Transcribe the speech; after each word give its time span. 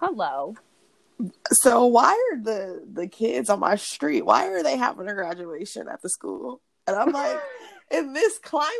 Hello. 0.00 0.54
So 1.50 1.84
why 1.84 2.12
are 2.12 2.42
the 2.42 2.82
the 2.90 3.06
kids 3.06 3.50
on 3.50 3.60
my 3.60 3.76
street? 3.76 4.24
Why 4.24 4.46
are 4.46 4.62
they 4.62 4.78
having 4.78 5.06
a 5.06 5.14
graduation 5.14 5.88
at 5.88 6.00
the 6.00 6.08
school? 6.08 6.62
And 6.86 6.96
I'm 6.96 7.12
like, 7.12 7.38
in 7.90 8.14
this 8.14 8.38
climate, 8.38 8.72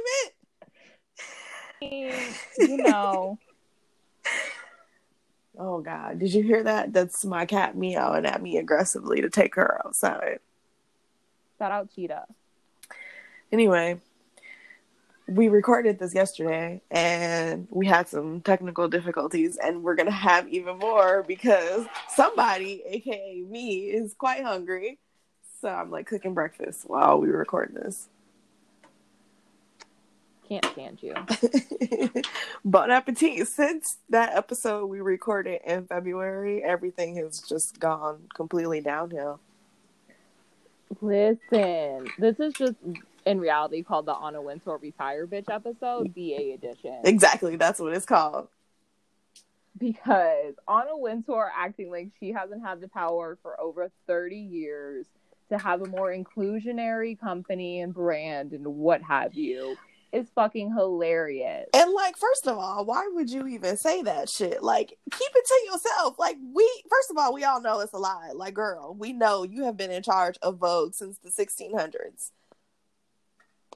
you 1.82 2.78
know. 2.78 3.38
oh 5.58 5.80
God, 5.82 6.18
did 6.18 6.32
you 6.32 6.42
hear 6.42 6.62
that? 6.62 6.94
That's 6.94 7.22
my 7.26 7.44
cat 7.44 7.76
meowing 7.76 8.24
at 8.24 8.40
me 8.40 8.56
aggressively 8.56 9.20
to 9.20 9.28
take 9.28 9.56
her 9.56 9.82
outside. 9.84 10.38
Shout 11.58 11.70
out 11.70 11.94
Cheetah. 11.94 12.24
Anyway, 13.52 14.00
we 15.30 15.48
recorded 15.48 16.00
this 16.00 16.12
yesterday 16.12 16.82
and 16.90 17.68
we 17.70 17.86
had 17.86 18.08
some 18.08 18.40
technical 18.40 18.88
difficulties 18.88 19.56
and 19.56 19.84
we're 19.84 19.94
gonna 19.94 20.10
have 20.10 20.48
even 20.48 20.76
more 20.78 21.22
because 21.22 21.86
somebody 22.08 22.82
aka 22.84 23.40
me 23.48 23.90
is 23.90 24.12
quite 24.14 24.42
hungry. 24.42 24.98
So 25.60 25.68
i'm 25.68 25.90
like 25.90 26.06
cooking 26.06 26.34
breakfast 26.34 26.82
while 26.86 27.20
we 27.20 27.28
record 27.28 27.72
this. 27.74 28.08
Can't 30.48 30.64
stand 30.72 31.00
you. 31.00 31.14
Bon 32.64 32.90
appetit. 32.90 33.46
Since 33.46 33.98
that 34.08 34.34
episode 34.36 34.86
we 34.86 35.00
recorded 35.00 35.60
in 35.64 35.86
february 35.86 36.64
everything 36.64 37.14
has 37.16 37.40
just 37.40 37.78
gone 37.78 38.22
completely 38.34 38.80
downhill. 38.80 39.38
Listen 41.00 42.08
this 42.18 42.40
is 42.40 42.52
just 42.54 42.74
in 43.30 43.40
reality 43.40 43.82
called 43.82 44.06
the 44.06 44.14
Anna 44.14 44.42
Wintour 44.42 44.78
Retire 44.78 45.26
Bitch 45.26 45.48
episode, 45.48 46.12
BA 46.14 46.52
edition. 46.54 47.00
Exactly, 47.04 47.56
that's 47.56 47.78
what 47.78 47.94
it's 47.94 48.06
called. 48.06 48.48
Because 49.78 50.54
Anna 50.68 50.96
Wintour 50.96 51.50
acting 51.56 51.90
like 51.90 52.08
she 52.18 52.32
hasn't 52.32 52.64
had 52.64 52.80
the 52.80 52.88
power 52.88 53.38
for 53.40 53.58
over 53.60 53.90
30 54.06 54.36
years 54.36 55.06
to 55.48 55.58
have 55.58 55.80
a 55.80 55.86
more 55.86 56.12
inclusionary 56.12 57.18
company 57.18 57.80
and 57.80 57.94
brand 57.94 58.52
and 58.52 58.66
what 58.66 59.02
have 59.02 59.34
you 59.34 59.76
is 60.12 60.28
fucking 60.34 60.72
hilarious. 60.74 61.68
And 61.72 61.92
like, 61.92 62.16
first 62.16 62.48
of 62.48 62.58
all, 62.58 62.84
why 62.84 63.08
would 63.12 63.30
you 63.30 63.46
even 63.46 63.76
say 63.76 64.02
that 64.02 64.28
shit? 64.28 64.62
Like, 64.62 64.88
keep 65.10 65.30
it 65.34 65.46
to 65.46 65.72
yourself. 65.72 66.18
Like, 66.18 66.36
we 66.52 66.68
first 66.90 67.10
of 67.10 67.16
all, 67.16 67.32
we 67.32 67.44
all 67.44 67.60
know 67.60 67.80
it's 67.80 67.92
a 67.92 67.98
lie. 67.98 68.32
Like, 68.34 68.54
girl, 68.54 68.96
we 68.98 69.12
know 69.12 69.44
you 69.44 69.64
have 69.64 69.76
been 69.76 69.92
in 69.92 70.02
charge 70.02 70.36
of 70.42 70.58
Vogue 70.58 70.94
since 70.94 71.18
the 71.18 71.30
1600s 71.30 72.32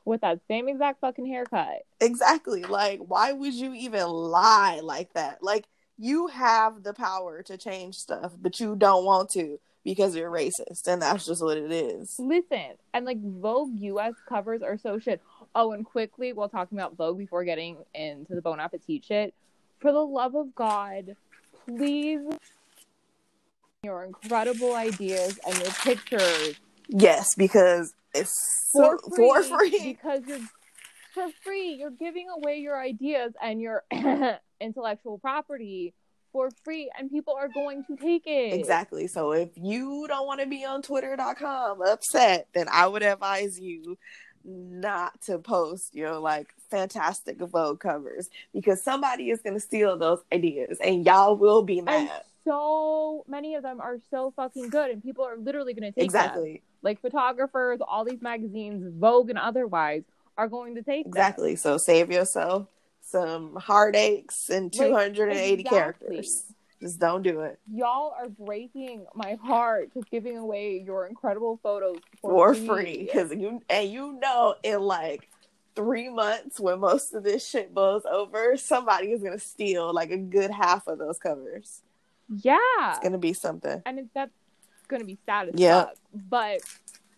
with 0.05 0.21
that 0.21 0.41
same 0.49 0.69
exact 0.69 1.01
fucking 1.01 1.27
haircut. 1.27 1.85
Exactly. 2.01 2.63
Like, 2.63 3.01
why 3.01 3.33
would 3.33 3.55
you 3.55 3.75
even 3.75 4.07
lie 4.09 4.81
like 4.83 5.13
that? 5.15 5.43
Like, 5.43 5.67
you 5.99 6.27
have 6.29 6.83
the 6.83 6.93
power 6.93 7.43
to 7.43 7.57
change 7.57 7.97
stuff, 7.97 8.33
but 8.41 8.61
you 8.61 8.77
don't 8.77 9.05
want 9.05 9.31
to 9.31 9.59
because 9.85 10.17
you're 10.17 10.31
racist, 10.31 10.87
and 10.89 11.03
that's 11.03 11.27
just 11.27 11.43
what 11.43 11.59
it 11.59 11.71
is. 11.71 12.17
Listen, 12.19 12.73
and 12.95 13.05
like 13.05 13.21
Vogue 13.21 13.79
US 13.81 14.15
covers 14.29 14.63
are 14.63 14.79
so 14.79 14.99
shit. 14.99 15.21
Oh, 15.55 15.73
and 15.73 15.85
quickly, 15.85 16.33
while 16.33 16.49
talking 16.49 16.79
about 16.79 16.97
Vogue 16.97 17.19
before 17.19 17.45
getting 17.45 17.77
into 17.95 18.35
the 18.35 18.41
Bon 18.41 18.59
Appetit 18.59 19.05
shit, 19.05 19.35
for 19.79 19.93
the 19.93 20.01
love 20.01 20.35
of 20.35 20.55
God, 20.55 21.17
please 21.67 22.23
your 23.85 24.05
incredible 24.05 24.75
ideas 24.75 25.39
and 25.47 25.57
your 25.59 25.73
pictures. 25.73 26.57
Yes, 26.89 27.35
because 27.37 27.95
it's 28.15 28.33
so, 28.73 28.99
for, 28.99 29.43
free, 29.43 29.49
for 29.49 29.59
free 29.59 29.99
because 30.01 30.23
you're 30.27 30.39
for 31.15 31.29
free. 31.43 31.77
You're 31.79 31.91
giving 31.91 32.27
away 32.29 32.59
your 32.59 32.81
ideas 32.81 33.33
and 33.41 33.61
your 33.61 33.85
intellectual 34.61 35.19
property 35.19 35.95
for 36.33 36.51
free 36.65 36.91
and 36.99 37.11
people 37.11 37.35
are 37.35 37.49
going 37.49 37.85
to 37.85 37.97
take 37.97 38.27
it. 38.27 38.53
Exactly. 38.55 39.07
So 39.07 39.33
if 39.33 39.51
you 39.57 40.07
don't 40.09 40.27
want 40.27 40.41
to 40.41 40.47
be 40.47 40.65
on 40.65 40.83
twitter.com 40.83 41.81
upset, 41.81 42.49
then 42.55 42.67
I 42.71 42.89
would 42.89 43.05
advise 43.05 43.59
you 43.59 43.97
not 44.45 45.19
to 45.23 45.39
post 45.39 45.95
your 45.95 46.19
like 46.19 46.49
fantastic 46.71 47.39
Vogue 47.39 47.81
covers 47.81 48.29
because 48.53 48.83
somebody 48.83 49.31
is 49.31 49.41
going 49.41 49.55
to 49.55 49.61
steal 49.61 49.97
those 49.97 50.19
ideas 50.33 50.77
and 50.83 51.07
y'all 51.07 51.37
will 51.37 51.63
be 51.63 51.81
mad. 51.81 52.01
And 52.01 52.11
so 52.45 53.25
many 53.29 53.55
of 53.55 53.63
them 53.63 53.81
are 53.81 53.99
so 54.11 54.33
fucking 54.35 54.69
good 54.69 54.91
and 54.91 55.03
people 55.03 55.25
are 55.25 55.37
literally 55.39 55.73
going 55.73 55.91
to 55.91 55.93
take 55.93 56.05
exactly. 56.05 56.55
Them 56.55 56.61
like 56.85 57.01
photographers, 57.01 57.81
all 57.87 58.05
these 58.05 58.23
magazines, 58.23 58.93
Vogue 58.99 59.31
and 59.31 59.39
otherwise, 59.39 60.03
are 60.37 60.49
going 60.49 60.77
to 60.77 60.83
take 60.83 61.07
exactly. 61.07 61.51
Them. 61.51 61.57
So 61.57 61.79
save 61.79 62.13
yourself 62.13 62.69
some 63.01 63.57
heartaches 63.57 64.51
and 64.51 64.73
280 64.73 65.53
exactly. 65.53 65.65
characters. 65.65 66.45
Just 66.81 66.99
don't 66.99 67.23
do 67.23 67.41
it. 67.41 67.59
Y'all 67.73 68.15
are 68.19 68.29
breaking 68.29 69.07
my 69.15 69.39
heart 69.43 69.91
just 69.95 70.11
giving 70.11 70.37
away 70.37 70.83
your 70.85 71.07
incredible 71.07 71.59
photos 71.63 71.99
for, 72.21 72.55
for 72.55 72.67
free 72.67 73.05
because 73.05 73.31
you 73.33 73.63
and 73.71 73.91
you 73.91 74.19
know 74.21 74.55
in 74.63 74.81
like 74.81 75.29
three 75.75 76.11
months 76.11 76.61
when 76.61 76.81
most 76.81 77.15
of 77.15 77.25
this 77.25 77.49
shit 77.49 77.73
blows 77.73 78.03
over, 78.05 78.57
somebody 78.57 79.13
is 79.13 79.23
gonna 79.23 79.39
steal 79.39 79.95
like 79.95 80.11
a 80.11 80.19
good 80.19 80.51
half 80.51 80.87
of 80.87 80.99
those 80.99 81.19
covers. 81.19 81.81
Yeah, 82.29 82.59
it's 82.91 82.99
gonna 82.99 83.19
be 83.19 83.33
something, 83.33 83.83
and 83.87 84.01
it, 84.01 84.07
that's 84.15 84.33
going 84.87 85.01
to 85.01 85.07
be 85.07 85.19
sad 85.27 85.49
as 85.49 85.55
yeah. 85.57 85.85
fuck. 85.85 85.97
But 86.29 86.61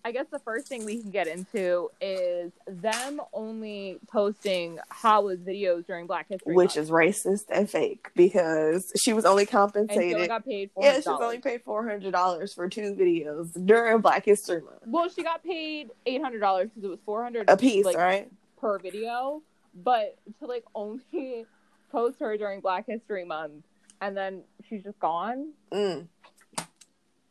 I 0.04 0.12
guess 0.12 0.26
the 0.30 0.38
first 0.38 0.68
thing 0.68 0.84
we 0.84 1.00
can 1.00 1.10
get 1.10 1.26
into 1.26 1.90
is 2.00 2.52
them 2.68 3.20
only 3.32 3.98
posting 4.08 4.78
Hawa's 4.90 5.40
videos 5.40 5.84
during 5.86 6.06
Black 6.06 6.28
History 6.28 6.54
Which 6.54 6.76
Month. 6.76 6.86
is 6.86 6.90
racist 6.90 7.44
and 7.50 7.68
fake 7.68 8.10
because 8.14 8.92
she 8.96 9.12
was 9.12 9.24
only 9.24 9.46
compensated. 9.46 10.12
And 10.12 10.22
she 10.22 10.28
got 10.28 10.44
paid 10.44 10.70
$400. 10.76 10.82
Yeah, 10.84 11.00
she 11.00 11.08
was 11.08 11.20
only 11.20 11.38
paid 11.38 11.64
$400 11.64 12.54
for 12.54 12.68
two 12.68 12.94
videos 12.94 13.66
during 13.66 14.00
Black 14.00 14.24
History 14.24 14.60
Month. 14.60 14.82
Well, 14.86 15.08
she 15.08 15.24
got 15.24 15.42
paid 15.42 15.90
$800 16.06 16.62
because 16.62 16.84
it 16.84 16.88
was 16.88 17.00
400 17.04 17.50
a 17.50 17.56
piece, 17.56 17.84
like, 17.84 17.96
right? 17.96 18.30
Per 18.60 18.78
video. 18.78 19.42
But 19.74 20.16
to 20.38 20.46
like 20.46 20.64
only 20.74 21.46
post 21.90 22.20
her 22.20 22.36
during 22.36 22.60
Black 22.60 22.86
History 22.86 23.24
Month 23.24 23.64
and 24.00 24.16
then 24.16 24.42
she's 24.68 24.82
just 24.82 24.98
gone. 24.98 25.52
Mm. 25.72 26.06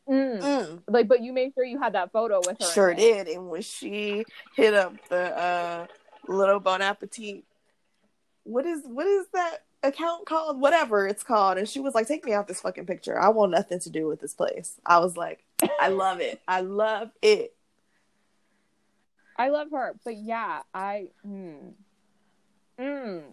Mm. 0.09 0.41
Mm. 0.41 0.81
Like, 0.87 1.07
but 1.07 1.21
you 1.21 1.33
made 1.33 1.53
sure 1.53 1.63
you 1.63 1.79
had 1.79 1.93
that 1.93 2.11
photo 2.11 2.39
with 2.45 2.57
her. 2.59 2.67
Sure 2.67 2.93
did. 2.93 3.27
And 3.27 3.49
when 3.49 3.61
she 3.61 4.25
hit 4.55 4.73
up 4.73 4.93
the 5.09 5.37
uh, 5.37 5.87
little 6.27 6.59
Bon 6.59 6.81
Appetit, 6.81 7.43
what 8.43 8.65
is 8.65 8.81
what 8.85 9.07
is 9.07 9.25
that 9.33 9.63
account 9.81 10.25
called? 10.25 10.59
Whatever 10.59 11.07
it's 11.07 11.23
called. 11.23 11.57
And 11.57 11.67
she 11.67 11.79
was 11.79 11.95
like, 11.95 12.07
"Take 12.07 12.23
me 12.23 12.33
out 12.33 12.47
this 12.47 12.61
fucking 12.61 12.85
picture. 12.85 13.19
I 13.19 13.29
want 13.29 13.51
nothing 13.51 13.79
to 13.79 13.89
do 13.89 14.07
with 14.07 14.21
this 14.21 14.33
place." 14.33 14.75
I 14.85 14.99
was 14.99 15.17
like, 15.17 15.43
"I 15.79 15.89
love 15.89 16.19
it. 16.19 16.41
I 16.47 16.61
love 16.61 17.11
it." 17.21 17.55
I 19.37 19.49
love 19.49 19.67
her, 19.71 19.95
but 20.03 20.15
yeah, 20.15 20.61
I. 20.73 21.07
Hmm. 21.23 21.55
Mm. 22.79 23.23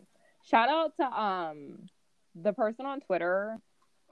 Shout 0.44 0.68
out 0.68 0.96
to 0.96 1.04
um 1.04 1.88
the 2.34 2.52
person 2.52 2.86
on 2.86 3.00
Twitter 3.00 3.58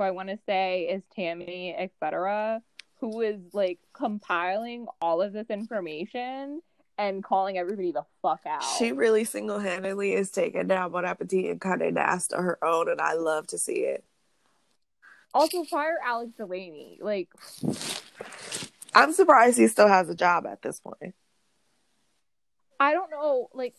who 0.01 0.05
I 0.05 0.11
want 0.13 0.31
to 0.31 0.39
say 0.47 0.89
is 0.91 1.03
Tammie, 1.15 1.75
etc., 1.77 2.63
who 3.01 3.21
is 3.21 3.39
like 3.53 3.79
compiling 3.93 4.87
all 5.01 5.21
of 5.21 5.35
this 5.35 5.51
information 5.51 6.63
and 6.97 7.23
calling 7.23 7.59
everybody 7.59 7.93
the 7.93 8.05
fuck 8.23 8.41
out. 8.47 8.63
She 8.79 8.93
really 8.93 9.25
single 9.25 9.59
handedly 9.59 10.15
is 10.15 10.31
taking 10.31 10.69
down 10.69 10.93
Bon 10.93 11.05
Appetit 11.05 11.51
and 11.51 11.61
Condé 11.61 11.93
Nast 11.93 12.33
on 12.33 12.45
her 12.45 12.63
own, 12.65 12.89
and 12.91 13.01
I 13.01 13.13
love 13.13 13.47
to 13.49 13.59
see 13.59 13.81
it. 13.81 14.03
Also, 15.35 15.65
fire 15.65 15.99
Alex 16.03 16.33
Delaney. 16.37 16.99
Like, 17.03 17.29
I'm 18.95 19.13
surprised 19.13 19.59
he 19.59 19.69
still 19.69 19.89
has 19.89 20.09
a 20.09 20.15
job 20.15 20.47
at 20.47 20.63
this 20.63 20.81
point. 20.81 21.15
I 22.79 22.93
don't 22.95 23.11
know. 23.11 23.49
Like, 23.53 23.75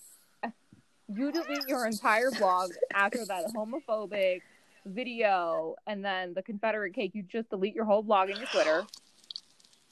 you 1.08 1.31
delete 1.31 1.68
your 1.68 1.88
entire 1.88 2.30
blog 2.31 2.72
after 2.94 3.26
that 3.26 3.46
homophobic 3.56 4.42
video 4.86 5.75
and 5.86 6.03
then 6.03 6.34
the 6.34 6.42
Confederate 6.42 6.94
cake, 6.94 7.12
you 7.14 7.24
just 7.24 7.50
delete 7.50 7.75
your 7.75 7.86
whole 7.86 8.04
blog 8.04 8.30
and 8.30 8.38
your 8.39 8.48
Twitter. 8.48 8.83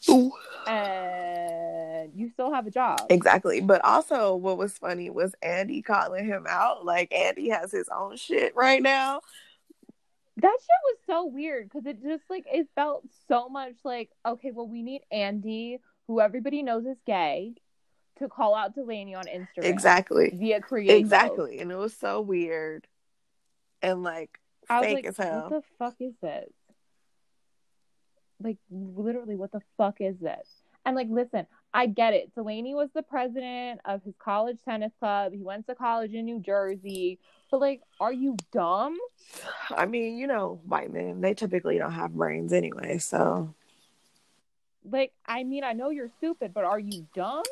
Ooh. 0.10 0.32
And 0.68 2.12
you 2.16 2.30
still 2.30 2.54
have 2.54 2.66
a 2.68 2.72
job. 2.72 3.00
Exactly. 3.10 3.60
But 3.60 3.84
also, 3.84 4.36
what 4.36 4.58
was 4.58 4.78
funny 4.78 5.10
was 5.10 5.36
Andy 5.42 5.82
calling 5.82 6.26
him 6.26 6.46
out. 6.48 6.86
Like, 6.86 7.14
Andy 7.14 7.50
has 7.50 7.72
his 7.72 7.90
own 7.90 8.16
shit 8.16 8.56
right 8.56 8.82
now. 8.82 9.22
That 10.38 10.58
shit 10.58 10.70
was 10.86 10.98
so 11.06 11.26
weird 11.26 11.70
because 11.70 11.86
it 11.86 12.02
just 12.02 12.24
like, 12.30 12.46
it 12.50 12.70
felt 12.74 13.04
so 13.28 13.50
much 13.50 13.74
like, 13.84 14.10
okay, 14.26 14.52
well, 14.52 14.68
we 14.68 14.82
need 14.82 15.02
Andy, 15.12 15.80
who 16.08 16.22
everybody 16.22 16.64
knows 16.64 16.86
is 16.86 16.98
gay, 17.06 17.56
to 18.20 18.30
call 18.30 18.56
out 18.56 18.74
Delaney 18.74 19.16
on 19.16 19.26
Instagram. 19.26 19.66
Exactly. 19.66 20.32
Via 20.34 20.62
creative. 20.62 20.98
Exactly. 20.98 21.60
And 21.60 21.72
it 21.74 21.78
was 21.78 21.94
so 21.94 22.22
weird. 22.22 22.88
And 23.82 24.02
like, 24.02 24.40
I 24.70 24.82
was 24.82 24.94
like, 24.94 25.06
as 25.06 25.18
hell. 25.18 25.42
What 25.42 25.50
the 25.50 25.62
fuck 25.78 25.96
is 26.00 26.14
this? 26.22 26.50
Like 28.42 28.58
literally, 28.70 29.36
what 29.36 29.52
the 29.52 29.62
fuck 29.78 30.00
is 30.00 30.16
this? 30.20 30.48
And 30.86 30.96
like, 30.96 31.08
listen, 31.10 31.46
I 31.74 31.88
get 31.88 32.14
it. 32.14 32.34
Delaney 32.36 32.74
was 32.74 32.90
the 32.96 33.04
president 33.04 33.82
of 33.86 34.02
his 34.04 34.16
college 34.18 34.58
tennis 34.64 34.94
club. 35.00 35.34
He 35.34 35.44
went 35.44 35.68
to 35.68 35.76
college 35.76 36.14
in 36.14 36.26
New 36.26 36.40
Jersey. 36.40 37.20
But 37.52 37.60
like, 37.60 37.82
are 38.00 38.14
you 38.14 38.38
dumb? 38.54 38.98
I 39.70 39.86
mean, 39.86 40.18
you 40.18 40.26
know, 40.26 40.62
white 40.66 40.92
men, 40.94 41.20
they 41.22 41.34
typically 41.34 41.78
don't 41.78 41.92
have 41.92 42.14
brains 42.14 42.54
anyway, 42.54 42.98
so 42.98 43.54
Like, 44.90 45.12
I 45.26 45.44
mean, 45.44 45.64
I 45.64 45.74
know 45.74 45.90
you're 45.90 46.12
stupid, 46.18 46.54
but 46.54 46.64
are 46.64 46.80
you 46.80 47.06
dumb? 47.14 47.44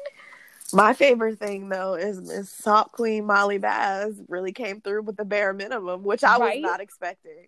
My 0.74 0.94
favorite 0.94 1.40
thing 1.40 1.69
though 1.69 1.94
is 1.96 2.19
Miss 2.22 2.50
Salt 2.50 2.92
Queen 2.92 3.25
Molly 3.25 3.58
Baz 3.58 4.22
really 4.28 4.52
came 4.52 4.81
through 4.81 5.04
with 5.04 5.16
the 5.18 5.25
bare 5.25 5.54
minimum, 5.54 6.04
which 6.04 6.24
I 6.24 6.38
Right? 6.38 6.62
was 6.62 6.69
not 6.69 6.81
expecting. 6.81 7.48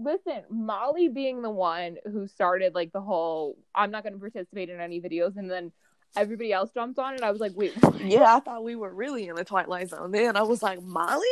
Listen, 0.00 0.44
Molly 0.48 1.08
being 1.08 1.42
the 1.42 1.50
one 1.50 1.96
who 2.04 2.26
started 2.28 2.74
like 2.74 2.92
the 2.92 3.00
whole 3.00 3.56
I'm 3.74 3.90
not 3.90 4.04
going 4.04 4.12
to 4.12 4.18
participate 4.18 4.70
in 4.70 4.80
any 4.80 5.00
videos 5.00 5.36
and 5.36 5.50
then 5.50 5.72
everybody 6.16 6.52
else 6.52 6.70
jumped 6.72 6.98
on 6.98 7.14
it. 7.14 7.22
I 7.22 7.30
was 7.32 7.40
like, 7.40 7.52
"Wait, 7.54 7.74
Yeah, 8.00 8.36
I 8.36 8.40
thought 8.40 8.62
we 8.64 8.76
were 8.76 8.92
really 8.94 9.28
in 9.28 9.34
the 9.34 9.44
Twilight 9.44 9.90
Zone 9.90 10.12
then. 10.12 10.36
I 10.36 10.42
was 10.42 10.62
like, 10.62 10.80
Molly? 10.82 11.26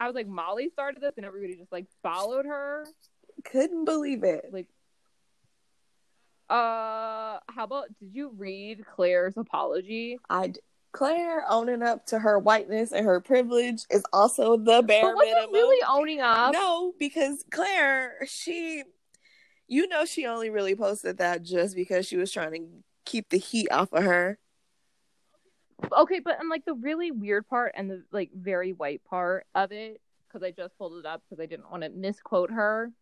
I 0.00 0.06
was 0.06 0.14
like, 0.16 0.26
Molly 0.26 0.68
started 0.70 1.00
this, 1.00 1.12
and 1.16 1.24
everybody 1.24 1.54
just 1.56 1.70
like 1.72 1.86
followed 2.02 2.46
her. 2.46 2.84
Couldn't 3.44 3.84
believe 3.84 4.24
it. 4.24 4.46
Like, 4.52 4.66
uh, 6.50 7.38
how 7.48 7.64
about 7.64 7.86
did 7.98 8.14
you 8.14 8.32
read 8.36 8.84
Claire's 8.94 9.36
apology? 9.36 10.18
I 10.28 10.48
d- 10.48 10.60
Claire 10.92 11.44
owning 11.50 11.82
up 11.82 12.06
to 12.06 12.18
her 12.18 12.38
whiteness 12.38 12.92
and 12.92 13.04
her 13.04 13.20
privilege 13.20 13.82
is 13.90 14.04
also 14.12 14.56
the 14.56 14.82
bare 14.82 15.14
but 15.14 15.24
minimum. 15.24 15.52
really 15.52 15.82
owning 15.88 16.20
up? 16.20 16.52
No, 16.52 16.92
because 16.98 17.44
Claire, 17.50 18.18
she, 18.26 18.84
you 19.66 19.88
know, 19.88 20.04
she 20.04 20.26
only 20.26 20.50
really 20.50 20.76
posted 20.76 21.18
that 21.18 21.42
just 21.42 21.74
because 21.74 22.06
she 22.06 22.16
was 22.16 22.30
trying 22.30 22.52
to 22.52 22.66
keep 23.04 23.28
the 23.30 23.38
heat 23.38 23.68
off 23.72 23.92
of 23.92 24.04
her. 24.04 24.38
Okay, 25.92 26.20
but 26.20 26.38
and 26.38 26.48
like 26.48 26.64
the 26.64 26.74
really 26.74 27.10
weird 27.10 27.48
part 27.48 27.72
and 27.76 27.90
the 27.90 28.04
like 28.12 28.30
very 28.32 28.72
white 28.72 29.02
part 29.04 29.46
of 29.54 29.72
it, 29.72 30.00
because 30.28 30.44
I 30.44 30.52
just 30.52 30.78
pulled 30.78 30.98
it 30.98 31.06
up 31.06 31.22
because 31.28 31.42
I 31.42 31.46
didn't 31.46 31.70
want 31.70 31.82
to 31.82 31.88
misquote 31.90 32.50
her. 32.52 32.92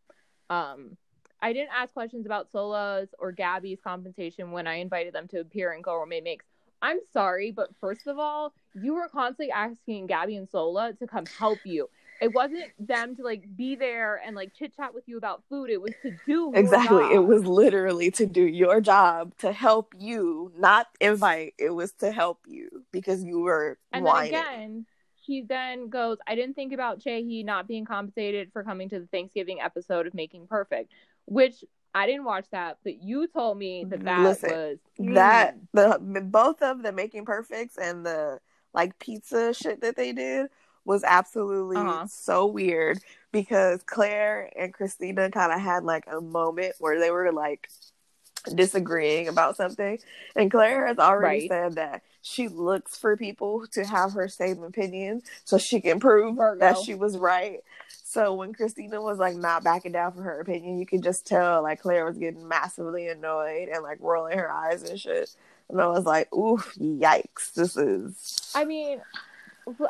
Um, 0.48 0.96
I 1.42 1.52
didn't 1.52 1.70
ask 1.76 1.92
questions 1.92 2.24
about 2.24 2.52
Sohla's 2.52 3.08
or 3.18 3.32
Gabby's 3.32 3.80
compensation 3.82 4.52
when 4.52 4.68
I 4.68 4.76
invited 4.76 5.12
them 5.12 5.26
to 5.28 5.40
appear 5.40 5.72
in 5.72 5.82
Gourmet 5.82 6.20
Makes. 6.20 6.46
I'm 6.80 6.98
sorry, 7.12 7.50
but 7.50 7.70
first 7.80 8.06
of 8.06 8.18
all, 8.18 8.54
you 8.74 8.94
were 8.94 9.08
constantly 9.08 9.50
asking 9.50 10.06
Gabby 10.06 10.36
and 10.36 10.50
Sohla 10.50 10.98
to 10.98 11.06
come 11.06 11.26
help 11.26 11.58
you. 11.64 11.88
It 12.20 12.32
wasn't 12.32 12.66
them 12.78 13.16
to 13.16 13.22
like 13.22 13.44
be 13.56 13.74
there 13.74 14.20
and 14.24 14.36
like 14.36 14.54
chit 14.54 14.76
chat 14.76 14.94
with 14.94 15.04
you 15.06 15.16
about 15.16 15.42
food. 15.48 15.70
It 15.70 15.80
was 15.80 15.92
to 16.02 16.12
do 16.24 16.52
Exactly. 16.54 17.12
It 17.12 17.24
was 17.24 17.44
literally 17.44 18.12
to 18.12 18.26
do 18.26 18.44
your 18.44 18.80
job, 18.80 19.36
to 19.38 19.52
help 19.52 19.92
you, 19.98 20.52
not 20.56 20.86
invite. 21.00 21.54
It 21.58 21.70
was 21.70 21.90
to 21.94 22.12
help 22.12 22.38
you 22.46 22.84
because 22.92 23.24
you 23.24 23.40
were 23.40 23.78
And 23.92 24.06
then 24.06 24.16
again, 24.16 24.86
he 25.20 25.42
then 25.42 25.88
goes, 25.88 26.18
I 26.26 26.34
didn't 26.34 26.54
think 26.54 26.72
about 26.72 27.00
Chaey 27.00 27.44
not 27.44 27.68
being 27.68 27.84
compensated 27.84 28.52
for 28.52 28.62
coming 28.62 28.88
to 28.90 29.00
the 29.00 29.06
Thanksgiving 29.06 29.60
episode 29.60 30.06
of 30.06 30.14
Making 30.14 30.46
Perfect, 30.46 30.92
which 31.26 31.64
I 31.94 32.06
didn't 32.06 32.24
watch 32.24 32.46
that, 32.52 32.78
but 32.84 33.02
you 33.02 33.26
told 33.26 33.58
me 33.58 33.84
that 33.90 34.04
that 34.04 34.24
Listen, 34.24 34.50
was 34.50 34.78
that 34.98 35.56
Mm. 35.74 36.00
the 36.12 36.20
both 36.22 36.62
of 36.62 36.82
the 36.82 36.92
making 36.92 37.24
perfects 37.24 37.76
and 37.76 38.04
the 38.06 38.40
like 38.74 38.98
pizza 38.98 39.52
shit 39.52 39.80
that 39.82 39.96
they 39.96 40.12
did 40.12 40.48
was 40.84 41.04
absolutely 41.04 41.78
Uh-huh. 41.78 42.06
so 42.08 42.46
weird 42.46 42.98
because 43.30 43.82
Claire 43.84 44.50
and 44.56 44.72
Christina 44.72 45.30
kind 45.30 45.52
of 45.52 45.60
had 45.60 45.84
like 45.84 46.04
a 46.10 46.20
moment 46.20 46.74
where 46.78 46.98
they 46.98 47.10
were 47.10 47.30
like 47.32 47.68
disagreeing 48.54 49.28
about 49.28 49.56
something 49.56 49.98
and 50.34 50.50
Claire 50.50 50.86
has 50.86 50.98
already 50.98 51.40
Right. 51.40 51.48
said 51.48 51.74
that 51.76 52.02
she 52.22 52.48
looks 52.48 52.96
for 52.96 53.16
people 53.16 53.66
to 53.72 53.84
have 53.84 54.12
her 54.14 54.28
same 54.28 54.62
opinion 54.64 55.22
so 55.44 55.58
she 55.58 55.80
can 55.80 56.00
prove 56.00 56.36
Virgo. 56.36 56.58
that 56.60 56.78
she 56.78 56.94
was 56.94 57.16
right 57.18 57.60
so 58.12 58.34
when 58.34 58.52
Christina 58.52 59.00
was 59.00 59.18
like 59.18 59.36
not 59.36 59.64
backing 59.64 59.92
down 59.92 60.12
from 60.12 60.24
her 60.24 60.38
opinion, 60.38 60.78
you 60.78 60.84
could 60.84 61.02
just 61.02 61.26
tell 61.26 61.62
like 61.62 61.80
Claire 61.80 62.04
was 62.04 62.18
getting 62.18 62.46
massively 62.46 63.08
annoyed 63.08 63.68
and 63.68 63.82
like 63.82 63.96
rolling 64.00 64.36
her 64.36 64.52
eyes 64.52 64.82
and 64.82 65.00
shit. 65.00 65.34
And 65.70 65.80
I 65.80 65.86
was 65.86 66.04
like, 66.04 66.30
oof, 66.34 66.74
yikes, 66.78 67.54
this 67.54 67.74
is 67.74 68.52
I 68.54 68.66
mean, 68.66 69.00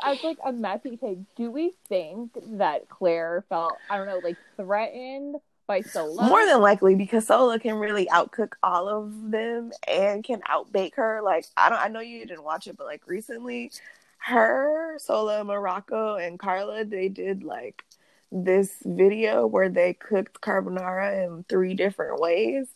as 0.01 0.23
like 0.23 0.37
a 0.45 0.53
messy 0.53 0.95
take, 0.95 1.17
do 1.35 1.51
we 1.51 1.73
think 1.89 2.31
that 2.53 2.87
Claire 2.87 3.43
felt, 3.49 3.73
I 3.89 3.97
don't 3.97 4.07
know, 4.07 4.21
like 4.23 4.37
threatened 4.55 5.35
by 5.67 5.81
Sohla? 5.81 6.29
more 6.29 6.45
than 6.45 6.61
likely 6.61 6.95
because 6.95 7.27
Sohla 7.27 7.59
can 7.59 7.75
really 7.75 8.07
outcook 8.09 8.53
all 8.63 8.87
of 8.87 9.31
them 9.31 9.73
and 9.85 10.23
can 10.23 10.39
outbake 10.49 10.95
her. 10.95 11.19
Like 11.21 11.45
I 11.57 11.67
don't 11.67 11.79
I 11.79 11.89
know 11.89 11.99
you 11.99 12.25
didn't 12.25 12.45
watch 12.45 12.67
it, 12.67 12.77
but 12.77 12.87
like 12.87 13.01
recently 13.05 13.73
her, 14.19 14.97
Sohla, 14.97 15.45
Morocco, 15.45 16.15
and 16.15 16.39
Carla, 16.39 16.85
they 16.85 17.09
did 17.09 17.43
like 17.43 17.83
this 18.33 18.77
video 18.85 19.45
where 19.47 19.69
they 19.69 19.93
cooked 19.93 20.41
carbonara 20.41 21.25
in 21.25 21.45
three 21.49 21.75
different 21.75 22.19
ways. 22.19 22.67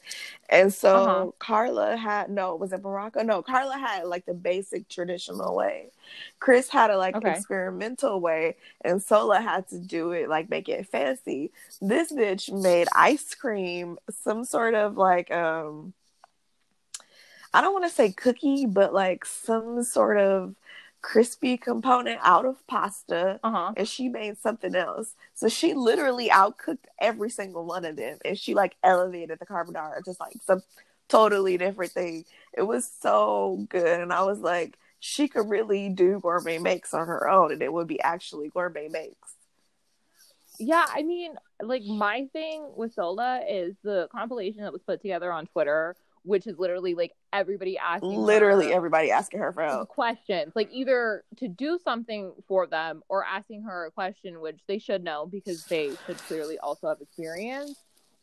And 0.50 0.74
so 0.74 0.89
Uh-huh. 0.94 1.27
Carla 1.39 1.98
had 1.98 2.30
no, 2.30 2.56
was 2.56 2.74
it 2.74 2.83
Morocco? 2.83 3.24
No, 3.24 3.42
Carla 3.42 3.77
had 3.77 4.06
like 4.06 4.25
the 4.25 4.33
basic 4.33 4.88
traditional 4.89 5.56
way. 5.56 5.92
Chris 6.39 6.69
had 6.69 6.92
a 6.92 6.98
like 6.98 7.18
Okay. 7.18 7.25
experimental 7.25 8.21
way, 8.21 8.56
and 8.81 9.01
Sohla 9.01 9.42
had 9.42 9.68
to 9.69 9.80
do 9.80 10.12
it 10.12 10.30
like 10.30 10.50
make 10.50 10.69
it 10.69 10.88
fancy. 10.88 11.51
This 11.81 12.12
bitch 12.12 12.51
made 12.51 12.88
ice 12.95 13.36
cream, 13.36 13.98
some 14.10 14.45
sort 14.45 14.75
of 14.75 14.98
like 14.98 15.31
um 15.31 15.94
I 17.53 17.62
don't 17.62 17.74
want 17.74 17.86
to 17.86 17.89
say 17.92 18.12
cookie, 18.12 18.65
but 18.65 18.94
like 18.94 19.25
some 19.25 19.83
sort 19.83 20.18
of 20.18 20.56
crispy 21.07 21.57
component 21.57 22.19
out 22.21 22.45
of 22.45 22.68
pasta 22.68 23.39
Uh 23.44 23.51
huh. 23.51 23.74
and 23.77 23.88
she 23.88 24.09
made 24.09 24.38
something 24.38 24.75
else. 24.75 25.15
So 25.36 25.48
she 25.48 25.74
literally 25.74 26.30
outcooked 26.31 26.88
every 27.00 27.30
single 27.30 27.65
one 27.65 27.86
of 27.86 27.95
them, 27.95 28.18
and 28.25 28.38
she 28.38 28.54
like 28.56 28.75
elevated 28.83 29.39
the 29.39 29.45
carbonara 29.45 30.04
just 30.04 30.19
like 30.19 30.36
some 30.45 30.63
totally 31.07 31.57
different 31.57 31.94
thing. 31.94 32.25
It 32.54 32.63
was 32.63 32.86
so 33.01 33.65
good, 33.69 34.01
and 34.01 34.12
I 34.13 34.24
was 34.24 34.39
like, 34.39 34.77
she 35.00 35.30
could 35.30 35.50
really 35.50 35.89
do 35.89 36.19
gourmet 36.19 36.57
makes 36.59 36.94
on 36.94 37.07
her 37.07 37.30
own, 37.30 37.53
and 37.53 37.62
it 37.62 37.71
would 37.71 37.88
be 37.88 38.01
actually 38.01 38.50
gourmet 38.50 38.89
makes. 38.89 39.36
Yeah, 40.60 40.86
I 40.89 41.03
mean, 41.03 41.36
like 41.62 41.83
my 41.86 42.27
thing 42.33 42.65
with 42.75 42.95
Sohla 42.95 43.44
is 43.50 43.75
the 43.83 44.07
compilation 44.12 44.63
that 44.63 44.74
was 44.74 44.81
put 44.81 45.01
together 45.01 45.31
on 45.31 45.45
Twitter, 45.48 45.95
which 46.27 46.45
is 46.45 46.59
literally 46.59 46.94
like 46.94 47.13
everybody 47.31 47.77
asking 47.77 48.18
Literally 48.18 48.74
everybody 48.74 49.12
asking 49.12 49.39
her 49.39 49.51
for 49.53 49.63
help. 49.63 49.88
questions, 49.89 50.51
like 50.56 50.69
either 50.71 51.24
to 51.38 51.47
do 51.47 51.79
something 51.83 52.33
for 52.47 52.68
them 52.68 53.01
or 53.07 53.25
asking 53.25 53.63
her 53.63 53.85
a 53.85 53.91
question, 53.91 54.41
which 54.41 54.59
they 54.68 54.77
should 54.77 55.03
know 55.03 55.25
because 55.25 55.63
they 55.65 55.91
should 56.06 56.18
clearly 56.18 56.59
also 56.59 56.89
have 56.89 57.00
experience. 57.01 57.75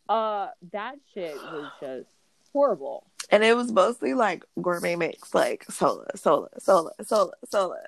Uh, 0.08 0.48
that 0.72 0.96
shit 1.14 1.34
was 1.34 1.70
just 1.80 2.06
horrible. 2.52 3.06
And 3.30 3.42
it 3.42 3.56
was 3.56 3.72
mostly 3.72 4.12
like 4.12 4.44
gourmet 4.60 4.96
mix, 4.96 5.34
like 5.34 5.64
sola, 5.70 6.06
sola, 6.14 6.48
sola, 6.58 6.90
sola, 7.02 7.32
sola. 7.48 7.78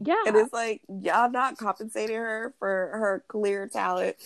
Yeah, 0.00 0.16
And 0.26 0.36
it's 0.36 0.52
like 0.52 0.82
y'all 0.88 1.30
not 1.30 1.56
compensating 1.56 2.16
her 2.16 2.52
for 2.58 2.66
her 2.68 3.24
clear 3.28 3.68
talent. 3.68 4.16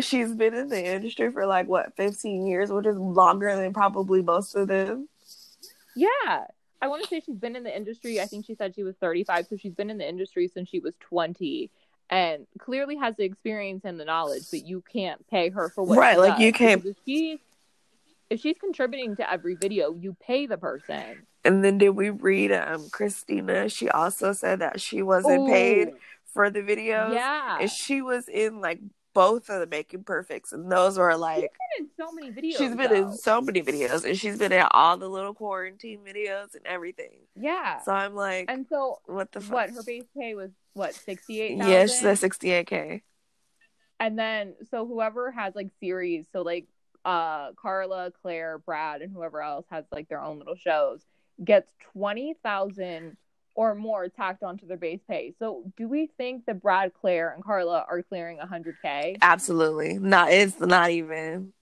She's 0.00 0.32
been 0.34 0.54
in 0.54 0.68
the 0.68 0.84
industry 0.84 1.30
for 1.32 1.46
like 1.46 1.66
what, 1.68 1.96
fifteen 1.96 2.46
years, 2.46 2.70
which 2.70 2.86
is 2.86 2.96
longer 2.96 3.54
than 3.56 3.72
probably 3.72 4.22
most 4.22 4.54
of 4.54 4.68
them. 4.68 5.08
yeah. 5.94 6.44
I 6.82 6.88
want 6.88 7.02
to 7.04 7.08
say 7.08 7.20
she's 7.24 7.38
been 7.38 7.56
in 7.56 7.62
the 7.64 7.74
industry. 7.74 8.20
I 8.20 8.26
think 8.26 8.44
she 8.44 8.54
said 8.54 8.74
she 8.74 8.82
was 8.82 8.94
35, 9.00 9.46
so 9.48 9.56
she's 9.56 9.72
been 9.72 9.88
in 9.88 9.96
the 9.96 10.06
industry 10.06 10.46
since 10.46 10.68
she 10.68 10.78
was 10.78 10.92
20, 11.00 11.70
and 12.10 12.46
clearly 12.58 12.96
has 12.96 13.16
the 13.16 13.24
experience 13.24 13.80
and 13.86 13.98
the 13.98 14.04
knowledge. 14.04 14.42
But 14.50 14.66
you 14.66 14.84
can't 14.92 15.26
pay 15.28 15.48
her 15.48 15.70
for 15.70 15.82
what, 15.82 15.96
Right, 15.98 16.18
like, 16.18 16.32
does. 16.34 16.40
you 16.40 16.52
can't- 16.52 16.84
If 16.84 16.96
she's 17.06 17.38
if 18.28 18.40
she's 18.40 18.58
contributing 18.58 19.16
to 19.16 19.30
every 19.30 19.54
video, 19.54 19.94
you 19.94 20.14
pay 20.20 20.46
the 20.46 20.58
person. 20.58 21.26
And 21.46 21.64
then 21.64 21.78
did 21.78 21.90
we 21.90 22.10
read 22.10 22.52
um 22.52 22.88
Christina? 22.90 23.68
She 23.68 23.88
also 23.88 24.32
said 24.32 24.58
that 24.60 24.80
she 24.80 25.02
wasn't 25.02 25.48
paid 25.48 25.92
for 26.32 26.50
the 26.50 26.60
videos. 26.60 27.14
Yeah, 27.14 27.58
And 27.60 27.70
she 27.70 28.02
was 28.02 28.28
in 28.28 28.60
like 28.60 28.80
both 29.14 29.48
of 29.48 29.60
the 29.60 29.66
Making 29.66 30.04
Perfects, 30.04 30.52
and 30.52 30.70
those 30.70 30.98
were 30.98 31.16
like 31.16 31.40
she's 31.40 31.48
been 31.78 31.86
in 31.86 31.88
so 31.98 32.12
many 32.12 32.30
videos. 32.30 32.58
she's 32.58 32.74
been 32.76 32.90
though. 32.90 33.08
in 33.10 33.12
so 33.16 33.40
many 33.40 33.62
videos, 33.62 34.04
and 34.04 34.18
she's 34.18 34.38
been 34.38 34.52
in 34.52 34.66
all 34.72 34.98
the 34.98 35.08
little 35.08 35.32
quarantine 35.32 36.00
videos 36.06 36.54
and 36.54 36.66
everything. 36.66 37.20
Yeah, 37.34 37.80
So 37.82 37.92
I'm 37.92 38.14
like, 38.14 38.50
and 38.50 38.66
so 38.68 38.98
what 39.06 39.32
the 39.32 39.40
fuck? 39.40 39.54
what? 39.54 39.70
Her 39.70 39.82
base 39.86 40.04
pay 40.18 40.34
was 40.34 40.50
what 40.74 40.92
sixty 40.94 41.40
eight. 41.40 41.56
Yeah, 41.56 41.86
she 41.86 41.94
said 41.94 42.18
68k. 42.18 43.00
and 44.00 44.18
then 44.18 44.54
so 44.70 44.86
whoever 44.86 45.30
has 45.30 45.54
like 45.54 45.70
series, 45.80 46.26
so 46.32 46.42
like 46.42 46.66
uh 47.06 47.52
Carla, 47.54 48.12
Claire, 48.20 48.58
Brad, 48.58 49.00
and 49.00 49.10
whoever 49.12 49.40
else 49.40 49.64
has 49.70 49.84
like 49.90 50.08
their 50.10 50.20
own 50.20 50.38
little 50.40 50.56
shows, 50.56 51.00
gets 51.42 51.68
twenty 51.92 52.34
thousand 52.42 53.16
or 53.54 53.74
more 53.74 54.08
tacked 54.08 54.42
onto 54.42 54.66
their 54.66 54.76
base 54.76 55.00
pay. 55.08 55.34
So 55.38 55.64
do 55.76 55.88
we 55.88 56.10
think 56.18 56.44
that 56.46 56.60
Brad, 56.60 56.92
Claire, 57.00 57.30
and 57.30 57.42
Carla 57.42 57.86
are 57.88 58.02
clearing 58.02 58.38
hundred 58.38 58.76
k? 58.82 59.16
Absolutely 59.22 59.98
not. 59.98 60.30
It's 60.30 60.60
not 60.60 60.90
even. 60.90 61.52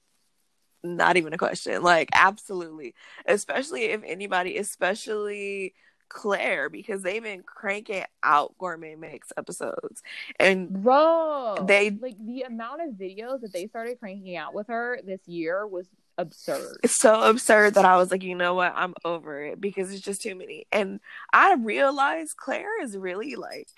Not 0.86 1.16
even 1.16 1.32
a 1.32 1.38
question. 1.38 1.82
Like, 1.82 2.10
absolutely. 2.12 2.94
Especially 3.24 3.84
if 3.84 4.02
anybody, 4.04 4.58
especially 4.58 5.72
Claire, 6.10 6.68
because 6.68 7.00
they've 7.00 7.22
been 7.22 7.42
cranking 7.42 8.04
out 8.22 8.54
gourmet 8.58 8.94
mix 8.94 9.32
episodes. 9.38 10.02
And 10.38 10.68
Bro, 10.82 11.64
They- 11.66 11.88
like 11.88 12.18
the 12.22 12.42
amount 12.42 12.82
of 12.82 12.90
videos 12.96 13.40
that 13.40 13.52
they 13.54 13.66
started 13.66 13.98
cranking 13.98 14.36
out 14.36 14.52
with 14.52 14.66
her 14.66 15.00
this 15.02 15.26
year 15.26 15.66
was 15.66 15.88
absurd. 16.18 16.78
it's 16.82 16.96
so 16.96 17.22
absurd 17.22 17.74
that 17.74 17.84
I 17.84 17.96
was 17.96 18.10
like, 18.10 18.22
you 18.22 18.34
know 18.34 18.54
what? 18.54 18.72
I'm 18.74 18.94
over 19.04 19.42
it 19.44 19.60
because 19.60 19.92
it's 19.92 20.02
just 20.02 20.22
too 20.22 20.34
many. 20.34 20.66
And 20.72 21.00
I 21.32 21.54
realized 21.54 22.36
Claire 22.36 22.82
is 22.82 22.96
really 22.96 23.34
like 23.36 23.68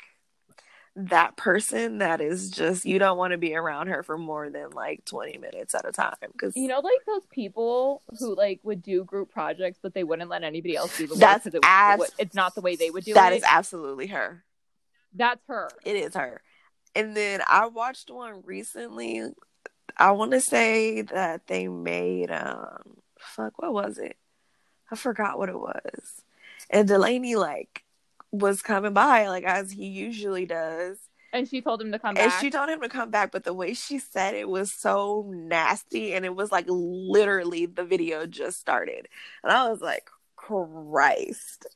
that 0.99 1.37
person 1.37 1.99
that 1.99 2.23
is 2.23 2.51
just 2.51 2.87
you 2.87 2.99
don't 2.99 3.19
want 3.19 3.33
to 3.33 3.37
be 3.39 3.55
around 3.55 3.89
her 3.89 4.03
for 4.03 4.17
more 4.17 4.49
than 4.49 4.71
like 4.71 5.05
20 5.05 5.37
minutes 5.37 5.75
at 5.75 5.87
a 5.87 5.93
time 5.93 6.15
because 6.33 6.57
You 6.57 6.69
know, 6.69 6.81
like 6.81 7.05
those 7.07 7.27
people 7.31 8.01
who 8.19 8.35
like 8.35 8.61
would 8.63 8.83
do 8.83 9.05
group 9.05 9.31
projects, 9.31 9.79
but 9.83 9.93
they 9.93 10.05
wouldn't 10.05 10.31
let 10.31 10.43
anybody 10.43 10.75
else 10.75 10.97
do 10.97 11.07
the 11.07 11.13
work 11.15 11.21
That's 11.21 11.45
because 11.45 11.59
it, 11.59 11.65
abs- 11.65 12.13
it's 12.19 12.35
not 12.35 12.55
the 12.55 12.63
way 12.63 12.77
they 12.77 12.89
would 12.91 13.05
do 13.05 13.13
that 13.13 13.35
it. 13.35 13.37
is 13.37 13.45
absolutely 13.47 14.07
her. 14.07 14.43
That's 15.15 15.43
her. 15.49 15.69
It 15.85 15.97
is 15.97 16.15
her. 16.15 16.41
And 16.95 17.15
then 17.15 17.43
I 17.47 17.67
watched 17.67 18.11
one 18.11 18.43
recently. 18.47 19.23
I 19.97 20.11
want 20.13 20.33
to 20.33 20.41
say 20.41 21.03
that 21.03 21.47
they 21.47 21.69
made 21.69 22.31
um 22.31 22.97
fuck 23.19 23.61
what 23.61 23.73
was 23.73 23.99
it? 23.99 24.17
I 24.91 24.97
forgot 24.97 25.39
what 25.39 25.49
it 25.49 25.59
was. 25.59 26.23
And 26.71 26.87
Delaney 26.89 27.37
like 27.37 27.85
was 28.31 28.63
coming 28.63 28.93
by 28.93 29.29
like 29.29 29.45
as 29.45 29.73
he 29.73 29.87
usually 29.87 30.47
does. 30.47 30.99
And 31.33 31.49
she 31.49 31.61
told 31.61 31.83
him 31.83 31.93
to 31.93 31.99
come 31.99 32.17
And 32.17 32.31
back. 32.31 32.41
she 32.41 32.51
told 32.51 32.69
him 32.69 32.81
to 32.81 32.89
come 32.89 33.11
back, 33.11 33.31
but 33.31 33.45
the 33.45 33.53
way 33.53 33.75
she 33.75 33.99
said 33.99 34.35
it 34.35 34.49
was 34.49 34.73
so 34.73 35.27
nasty 35.29 36.15
and 36.15 36.25
it 36.25 36.35
was 36.35 36.51
like 36.51 36.65
literally 36.69 37.67
the 37.67 37.85
video 37.85 38.27
just 38.27 38.59
started. 38.59 39.09
And 39.43 39.53
I 39.53 39.69
was 39.69 39.81
like, 39.81 40.09
Christ. 40.37 41.67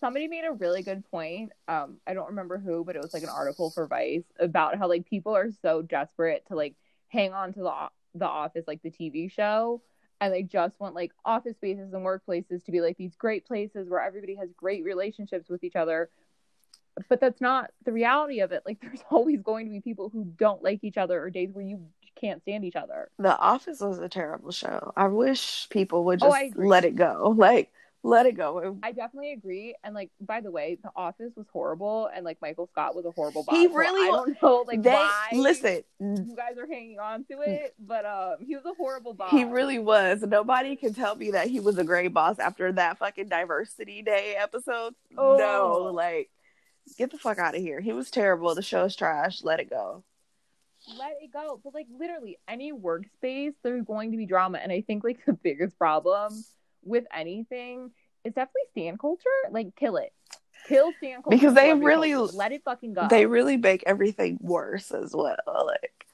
Somebody 0.00 0.26
made 0.28 0.44
a 0.44 0.52
really 0.52 0.82
good 0.82 1.04
point. 1.10 1.52
Um, 1.68 1.98
I 2.06 2.14
don't 2.14 2.28
remember 2.28 2.58
who, 2.58 2.84
but 2.84 2.96
it 2.96 3.02
was 3.02 3.12
like 3.14 3.22
an 3.22 3.28
article 3.28 3.70
for 3.70 3.86
Vice 3.86 4.24
about 4.38 4.78
how 4.78 4.88
like 4.88 5.06
people 5.06 5.36
are 5.36 5.50
so 5.62 5.82
desperate 5.82 6.44
to 6.48 6.56
like 6.56 6.74
hang 7.14 7.32
on 7.32 7.54
to 7.54 7.60
the 7.60 7.72
the 8.16 8.26
Office, 8.26 8.64
like 8.66 8.82
the 8.82 8.90
TV 8.90 9.30
show, 9.30 9.80
and 10.20 10.32
they 10.32 10.42
just 10.42 10.78
want 10.78 10.94
like 10.94 11.12
office 11.24 11.56
spaces 11.56 11.92
and 11.94 12.04
workplaces 12.04 12.62
to 12.64 12.70
be 12.72 12.80
like 12.80 12.96
these 12.98 13.16
great 13.16 13.46
places 13.46 13.88
where 13.88 14.00
everybody 14.02 14.34
has 14.36 14.50
great 14.56 14.84
relationships 14.84 15.48
with 15.48 15.64
each 15.64 15.76
other. 15.76 16.10
But 17.08 17.20
that's 17.20 17.40
not 17.40 17.70
the 17.84 17.90
reality 17.92 18.38
of 18.40 18.52
it. 18.52 18.62
Like, 18.64 18.78
there's 18.82 19.02
always 19.10 19.40
going 19.42 19.66
to 19.66 19.72
be 19.72 19.80
people 19.80 20.10
who 20.10 20.24
don't 20.36 20.62
like 20.62 20.84
each 20.84 20.96
other, 20.98 21.20
or 21.22 21.30
days 21.30 21.50
where 21.52 21.64
you 21.64 21.80
can't 22.14 22.40
stand 22.42 22.64
each 22.64 22.76
other. 22.76 23.08
The 23.18 23.36
Office 23.36 23.80
was 23.80 23.98
a 23.98 24.08
terrible 24.08 24.52
show. 24.52 24.92
I 24.96 25.08
wish 25.08 25.68
people 25.70 26.04
would 26.04 26.22
Oh, 26.22 26.30
just 26.30 26.52
agree. 26.52 26.68
let 26.68 26.84
it 26.84 26.94
go. 26.94 27.34
Like, 27.36 27.72
let 28.06 28.26
it 28.26 28.36
go. 28.36 28.78
I 28.82 28.92
definitely 28.92 29.32
agree. 29.32 29.74
And 29.82 29.94
like, 29.94 30.10
by 30.20 30.42
the 30.42 30.50
way, 30.50 30.76
The 30.82 30.90
Office 30.94 31.32
was 31.36 31.46
horrible, 31.50 32.10
and 32.14 32.22
like 32.24 32.36
Michael 32.42 32.68
Scott 32.70 32.94
was 32.94 33.06
a 33.06 33.10
horrible 33.10 33.42
boss. 33.44 33.56
He 33.56 33.66
So 33.66 33.74
really 33.74 34.06
I 34.06 34.10
don't 34.10 34.42
know 34.42 34.64
like 34.68 34.82
they 34.82 34.90
why 34.90 35.28
listen. 35.32 35.82
you 35.98 36.36
guys 36.36 36.58
are 36.58 36.66
hanging 36.66 36.98
on 36.98 37.24
to 37.30 37.40
it, 37.40 37.74
but 37.78 38.04
um, 38.04 38.36
he 38.46 38.54
was 38.56 38.64
a 38.66 38.74
horrible 38.74 39.14
boss. 39.14 39.30
He 39.30 39.44
really 39.44 39.78
was. 39.78 40.20
Nobody 40.22 40.76
can 40.76 40.92
tell 40.92 41.16
me 41.16 41.30
that 41.30 41.48
he 41.48 41.60
was 41.60 41.78
a 41.78 41.84
great 41.84 42.12
boss 42.12 42.38
after 42.38 42.70
that 42.72 42.98
fucking 42.98 43.28
diversity 43.28 44.02
day 44.02 44.36
episode. 44.38 44.94
Oh. 45.16 45.36
No, 45.38 45.90
like 45.92 46.28
get 46.98 47.10
the 47.10 47.16
fuck 47.18 47.38
out 47.38 47.56
of 47.56 47.62
here. 47.62 47.80
He 47.80 47.94
was 47.94 48.10
terrible. 48.10 48.54
The 48.54 48.60
show's 48.62 48.94
trash. 48.94 49.42
Let 49.42 49.60
it 49.60 49.70
go. 49.70 50.04
let 50.98 51.12
it 51.22 51.32
go. 51.32 51.58
But 51.64 51.72
like, 51.72 51.86
literally, 51.98 52.38
any 52.46 52.70
workspace, 52.70 53.54
there's 53.62 53.84
going 53.86 54.10
to 54.10 54.18
be 54.18 54.26
drama, 54.26 54.58
and 54.58 54.70
I 54.70 54.82
think 54.82 55.02
like 55.04 55.24
the 55.24 55.32
biggest 55.32 55.78
problem 55.78 56.44
with 56.84 57.04
anything 57.14 57.90
it's 58.24 58.34
definitely 58.34 58.62
stan 58.70 58.96
culture. 58.96 59.28
Like, 59.50 59.76
kill 59.76 59.96
it, 59.96 60.10
kill 60.66 60.92
stan 60.96 61.22
culture 61.22 61.36
Because 61.36 61.54
they 61.54 61.74
really- 61.74 62.12
culture. 62.12 62.36
let 62.36 62.52
it 62.52 62.62
fucking 62.64 62.94
go. 62.94 63.06
They 63.08 63.26
really 63.26 63.58
make 63.58 63.82
everything 63.86 64.38
worse 64.40 64.90
as 64.92 65.14
well. 65.14 65.36
Like 65.46 66.06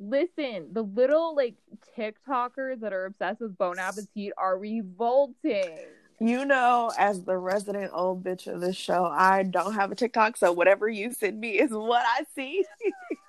Listen, 0.00 0.68
the 0.72 0.82
little 0.82 1.34
like 1.36 1.54
TikTokers 1.96 2.80
that 2.80 2.92
are 2.92 3.06
obsessed 3.06 3.40
with 3.40 3.56
Bon 3.58 3.78
Appetit 3.78 4.32
are 4.38 4.56
revolting. 4.58 5.76
you 6.20 6.44
know, 6.44 6.90
as 6.98 7.22
the 7.24 7.36
resident 7.36 7.90
old 7.94 8.22
bitch 8.24 8.46
of 8.52 8.60
this 8.60 8.76
show, 8.76 9.04
I 9.04 9.42
don't 9.44 9.74
have 9.74 9.90
a 9.92 9.94
TikTok, 9.96 10.36
so 10.36 10.52
whatever 10.52 10.88
you 10.88 11.12
send 11.12 11.38
me 11.40 11.58
is 11.60 11.70
what 11.70 12.04
I 12.06 12.24
see. 12.34 12.64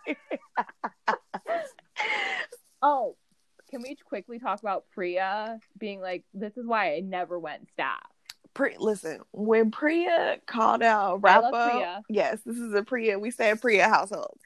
Oh, 2.81 3.17
can 3.69 3.81
we 3.81 3.95
quickly 3.95 4.39
talk 4.39 4.59
about 4.61 4.85
Priya 4.91 5.59
being 5.77 6.01
like, 6.01 6.23
"This 6.33 6.57
is 6.57 6.65
why 6.65 6.93
I 6.95 6.99
never 6.99 7.39
went 7.39 7.69
staff." 7.71 8.07
Pri- 8.55 8.75
listen, 8.79 9.21
when 9.31 9.71
Priya 9.71 10.39
called 10.47 10.81
out 10.81 11.21
I 11.23 11.39
Rappo, 11.39 12.01
yes, 12.09 12.39
this 12.45 12.57
is 12.57 12.73
a 12.73 12.83
Priya. 12.83 13.19
We 13.19 13.31
say 13.31 13.53
Priya 13.55 13.87
household. 13.87 14.37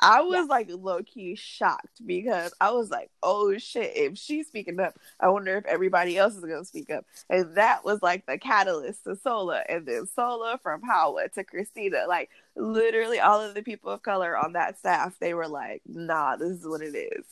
I 0.00 0.22
was 0.22 0.48
like 0.48 0.68
low 0.70 1.02
key 1.02 1.36
shocked 1.36 2.04
because 2.04 2.54
I 2.60 2.70
was 2.72 2.90
like, 2.90 3.10
oh 3.22 3.56
shit, 3.58 3.92
if 3.96 4.16
she's 4.16 4.48
speaking 4.48 4.80
up, 4.80 4.98
I 5.20 5.28
wonder 5.28 5.58
if 5.58 5.66
everybody 5.66 6.16
else 6.16 6.34
is 6.34 6.40
gonna 6.44 6.64
speak 6.64 6.90
up. 6.90 7.04
And 7.28 7.54
that 7.56 7.84
was 7.84 8.02
like 8.02 8.26
the 8.26 8.38
catalyst 8.38 9.04
to 9.04 9.10
Sohla, 9.10 9.62
and 9.68 9.86
then 9.86 10.06
Sohla 10.16 10.60
from 10.62 10.82
Howard 10.82 11.34
to 11.34 11.44
Christina. 11.44 12.06
Like 12.08 12.30
literally, 12.56 13.20
all 13.20 13.40
of 13.40 13.54
the 13.54 13.62
people 13.62 13.90
of 13.90 14.02
color 14.02 14.36
on 14.36 14.54
that 14.54 14.78
staff, 14.78 15.16
they 15.20 15.34
were 15.34 15.48
like, 15.48 15.82
nah, 15.86 16.36
this 16.36 16.50
is 16.50 16.66
what 16.66 16.82
it 16.82 16.96
is. 16.96 17.24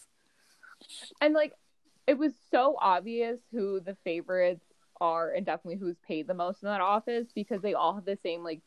And 1.20 1.34
like, 1.34 1.54
it 2.06 2.16
was 2.18 2.32
so 2.50 2.76
obvious 2.80 3.38
who 3.52 3.80
the 3.80 3.96
favorites 4.04 4.64
are, 5.00 5.30
and 5.30 5.44
definitely 5.46 5.78
who's 5.78 5.98
paid 6.06 6.26
the 6.26 6.34
most 6.34 6.62
in 6.62 6.68
that 6.68 6.80
office 6.80 7.28
because 7.34 7.62
they 7.62 7.74
all 7.74 7.94
have 7.94 8.04
the 8.04 8.18
same 8.22 8.42
like 8.42 8.60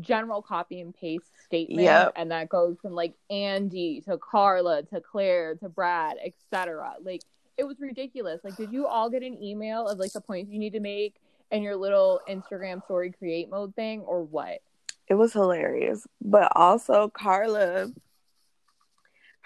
general 0.00 0.42
copy 0.42 0.80
and 0.80 0.94
paste 0.94 1.30
statement, 1.44 1.82
Yep. 1.82 2.12
and 2.16 2.30
that 2.30 2.48
goes 2.48 2.76
from 2.80 2.92
like 2.92 3.14
Andy 3.30 4.02
to 4.06 4.18
Carla 4.18 4.82
to 4.84 5.00
Claire 5.00 5.54
to 5.56 5.68
Brad, 5.68 6.16
etc. 6.24 6.94
Like, 7.02 7.22
it 7.56 7.64
was 7.64 7.78
ridiculous. 7.78 8.40
Like, 8.42 8.56
did 8.56 8.72
you 8.72 8.86
all 8.86 9.08
get 9.10 9.22
an 9.22 9.40
email 9.42 9.86
of 9.86 9.98
like 9.98 10.12
the 10.12 10.20
points 10.20 10.50
you 10.50 10.58
need 10.58 10.72
to 10.72 10.80
make 10.80 11.16
and 11.52 11.62
your 11.62 11.76
little 11.76 12.20
Instagram 12.28 12.82
story 12.84 13.12
create 13.12 13.48
mode 13.48 13.74
thing, 13.76 14.00
or 14.00 14.22
what? 14.24 14.58
It 15.06 15.14
was 15.14 15.32
hilarious. 15.32 16.06
But 16.20 16.50
also 16.56 17.08
Carla 17.08 17.92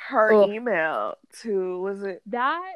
her 0.09 0.33
Ugh. 0.33 0.50
email 0.50 1.14
to 1.43 1.81
was 1.81 2.02
it 2.02 2.23
That 2.26 2.75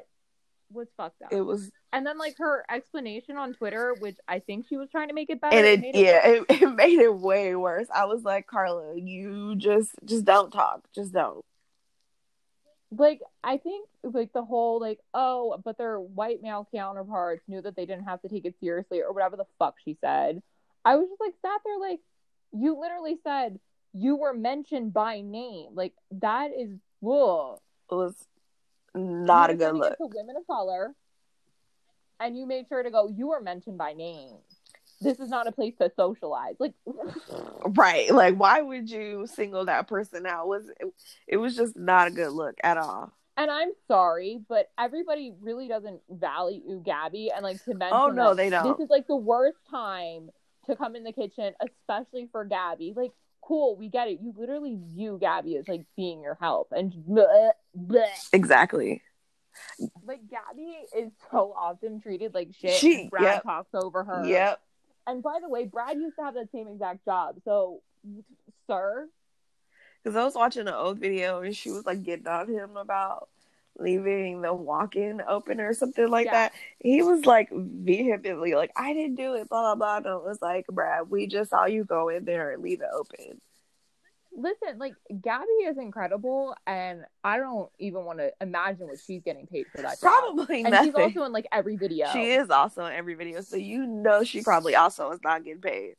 was 0.73 0.89
fucked 0.97 1.23
up. 1.23 1.33
it 1.33 1.43
was 1.43 1.71
and 1.93 2.07
then 2.07 2.19
like 2.19 2.37
her 2.39 2.65
explanation 2.71 3.37
on 3.37 3.53
Twitter, 3.53 3.95
which 4.01 4.17
I 4.27 4.39
think 4.39 4.67
she 4.69 4.77
was 4.79 4.89
trying 4.91 5.09
to 5.09 5.15
make 5.15 5.29
it 5.31 5.41
better. 5.41 5.57
and 5.57 5.67
it 5.67 5.81
made 5.81 5.95
yeah 5.95 6.27
it, 6.27 6.45
it 6.63 6.67
made 6.75 6.99
it 6.99 7.15
way 7.15 7.55
worse. 7.55 7.87
I 7.95 8.07
was 8.07 8.23
like, 8.25 8.47
Carla, 8.47 8.97
you 8.97 9.55
just 9.57 9.91
just 10.05 10.25
don't 10.25 10.51
talk. 10.51 10.83
Just 10.95 11.13
don't. 11.13 11.45
like 12.91 13.21
I 13.45 13.57
think 13.59 13.89
like 14.03 14.33
the 14.33 14.45
whole 14.45 14.81
like 14.81 14.99
oh 15.15 15.61
but 15.65 15.79
their 15.79 16.01
white 16.01 16.43
male 16.43 16.67
counterparts 16.75 17.43
knew 17.49 17.61
that 17.63 17.77
they 17.77 17.87
didn't 17.87 18.05
have 18.05 18.21
to 18.23 18.29
take 18.29 18.45
it 18.45 18.55
seriously 18.61 19.01
or 19.01 19.13
whatever 19.13 19.37
the 19.37 19.47
fuck 19.59 19.77
she 19.85 19.97
said. 20.01 20.43
I 20.85 20.97
was 20.97 21.09
just 21.09 21.21
like 21.21 21.35
sat 21.43 21.61
there 21.65 21.79
like 21.79 22.01
you 22.53 22.79
literally 22.81 23.19
said 23.23 23.59
you 23.95 24.17
were 24.17 24.33
mentioned 24.35 24.93
by 24.93 25.21
name 25.21 25.69
like 25.75 25.93
that 26.13 26.51
is 26.59 26.71
whoa 27.03 27.61
It 27.91 27.95
was 27.95 28.15
not 28.95 29.51
a 29.51 29.55
good 29.55 29.75
look. 29.75 29.97
to 29.99 30.07
women 30.15 30.37
of 30.37 30.47
color 30.47 30.95
and 32.21 32.37
you 32.37 32.47
made 32.47 32.67
sure 32.69 32.83
to 32.83 32.91
go 32.91 33.09
you 33.09 33.29
were 33.29 33.41
mentioned 33.41 33.77
by 33.77 33.93
name. 33.93 34.37
This 35.01 35.19
is 35.19 35.29
not 35.31 35.49
a 35.49 35.53
place 35.53 35.75
to 35.81 35.91
socialize. 35.97 36.55
Like 36.61 36.75
Right. 37.67 38.11
Like 38.13 38.37
why 38.37 38.61
would 38.63 38.89
you 38.89 39.27
single 39.27 39.65
that 39.67 39.89
person 39.89 40.27
out? 40.27 40.47
Was 40.47 40.69
it, 40.81 40.95
it 41.27 41.37
was 41.39 41.57
just 41.57 41.77
not 41.77 42.09
a 42.09 42.11
good 42.13 42.31
look 42.33 42.55
at 42.63 42.79
all. 42.79 43.13
And 43.37 43.51
I'm 43.51 43.71
sorry, 43.89 44.41
but 44.49 44.71
everybody 44.79 45.33
really 45.41 45.67
doesn't 45.67 46.01
value 46.11 46.83
Gabby. 46.85 47.31
And 47.35 47.43
like 47.43 47.65
to 47.65 47.75
mention, 47.75 47.97
Oh, 47.99 48.09
no, 48.09 48.35
they 48.35 48.51
don't. 48.51 48.77
This 48.79 48.85
is 48.85 48.91
like 48.91 49.07
the 49.07 49.17
worst 49.17 49.57
time 49.71 50.31
to 50.67 50.77
come 50.77 50.95
in 50.95 51.03
the 51.03 51.13
kitchen, 51.13 51.55
especially 51.61 52.29
for 52.31 52.45
Gabby. 52.45 52.93
Like, 52.95 53.11
cool, 53.43 53.77
we 53.77 53.89
get 53.89 54.09
it. 54.09 54.21
You 54.23 54.33
literally 54.37 54.79
view 54.95 55.19
Gabby 55.21 55.57
as 55.57 55.69
like 55.69 55.85
being 55.97 56.23
your 56.23 56.37
help, 56.41 56.73
and 56.73 56.93
bleh, 56.93 57.51
bleh. 57.77 58.07
Exactly. 58.33 59.03
like 60.07 60.21
Gabby 60.31 60.77
is 60.97 61.11
so 61.31 61.53
often 61.57 62.01
treated 62.01 62.35
like 62.35 62.51
shit. 62.59 62.73
She- 62.75 63.09
Brad 63.09 63.25
yep. 63.25 63.43
talks 63.43 63.75
over 63.75 64.05
her. 64.05 64.25
Yep. 64.27 64.61
And 65.07 65.23
by 65.23 65.39
the 65.43 65.49
way, 65.49 65.67
Brad 65.67 65.97
used 65.99 66.17
to 66.17 66.23
have 66.25 66.35
that 66.35 66.51
same 66.53 66.69
exact 66.69 67.05
job. 67.05 67.37
So, 67.45 67.83
sir, 68.69 69.09
Because 70.03 70.17
I 70.17 70.25
was 70.25 70.35
watching 70.35 70.69
an 70.69 70.75
old 70.75 70.99
video 71.01 71.43
and 71.43 71.57
she 71.57 71.71
was 71.71 71.85
like 71.85 72.03
getting 72.05 72.29
on 72.29 72.49
him 72.49 72.77
about 72.77 73.29
leaving 73.79 74.43
the 74.43 74.53
walk-in 74.53 75.23
open 75.27 75.61
or 75.61 75.73
something 75.75 76.09
like 76.09 76.27
Yeah. 76.27 76.33
that. 76.33 76.53
He 76.79 77.03
was 77.03 77.25
like 77.27 77.49
vehemently 77.53 78.55
like, 78.55 78.73
"I 78.77 78.93
didn't 78.93 79.17
do 79.17 79.35
it," 79.35 79.49
blah 79.49 79.75
blah 79.75 80.01
blah. 80.01 80.13
And 80.13 80.21
it 80.21 80.25
was 80.25 80.41
like, 80.43 80.67
"Brad, 80.67 81.11
we 81.11 81.27
just 81.27 81.51
saw 81.51 81.65
you 81.67 81.85
go 81.85 82.09
in 82.09 82.25
there 82.25 82.51
and 82.53 82.63
leave 82.63 82.81
it 82.83 82.89
open." 82.93 83.41
Listen, 84.35 84.79
like 84.79 84.95
Gabby 85.21 85.47
is 85.67 85.77
incredible, 85.77 86.55
and 86.67 87.05
I 87.23 87.37
don't 87.37 87.71
even 87.79 88.05
want 88.07 88.19
to 88.19 88.33
imagine 88.41 88.87
what 88.89 88.99
she's 88.99 89.23
getting 89.23 89.47
paid 89.47 89.67
for 89.71 89.83
that. 89.83 90.01
Job. 90.01 90.11
Probably 90.11 90.63
and 90.63 90.71
nothing. 90.71 90.87
she's 90.89 90.95
also 90.95 91.25
in 91.25 91.33
like 91.33 91.47
every 91.53 91.77
video. 91.77 92.07
She 92.13 92.31
is 92.31 92.49
also 92.49 92.87
in 92.87 92.93
every 92.95 93.15
video, 93.15 93.43
so 93.43 93.57
you 93.57 93.87
know 93.87 94.25
she 94.25 94.43
probably 94.43 94.75
also 94.75 95.11
is 95.11 95.21
not 95.23 95.45
getting 95.45 95.61
paid. 95.61 95.97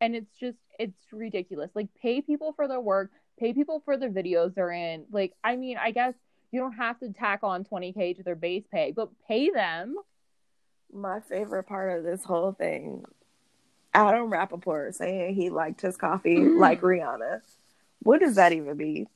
and 0.00 0.14
it's 0.16 0.36
just 0.38 0.58
it's 0.78 0.98
ridiculous. 1.12 1.70
Like 1.74 1.88
pay 2.02 2.20
people 2.20 2.52
for 2.52 2.66
their 2.68 2.80
work, 2.80 3.12
pay 3.42 3.52
people 3.52 3.82
for 3.84 3.96
the 3.96 4.06
videos 4.06 4.54
they're 4.54 4.70
in. 4.70 5.04
Like 5.10 5.34
I 5.42 5.56
mean, 5.56 5.76
I 5.76 5.90
guess 5.90 6.14
you 6.52 6.60
don't 6.60 6.72
have 6.74 6.98
to 7.00 7.12
tack 7.12 7.40
on 7.42 7.64
20k 7.64 8.16
to 8.16 8.22
their 8.22 8.36
base 8.36 8.64
pay, 8.70 8.92
but 8.94 9.08
pay 9.26 9.50
them. 9.50 9.96
My 10.92 11.20
favorite 11.20 11.64
part 11.64 11.98
of 11.98 12.04
this 12.04 12.22
whole 12.24 12.52
thing, 12.52 13.04
Adam 13.94 14.30
Rapoport 14.30 14.94
saying 14.94 15.34
he 15.34 15.50
liked 15.50 15.80
his 15.80 15.96
coffee 15.96 16.36
Mhm. 16.36 16.58
like 16.58 16.82
Rihanna. 16.82 17.40
What 18.02 18.20
does 18.20 18.36
that 18.36 18.52
even 18.52 18.76
mean? 18.76 19.08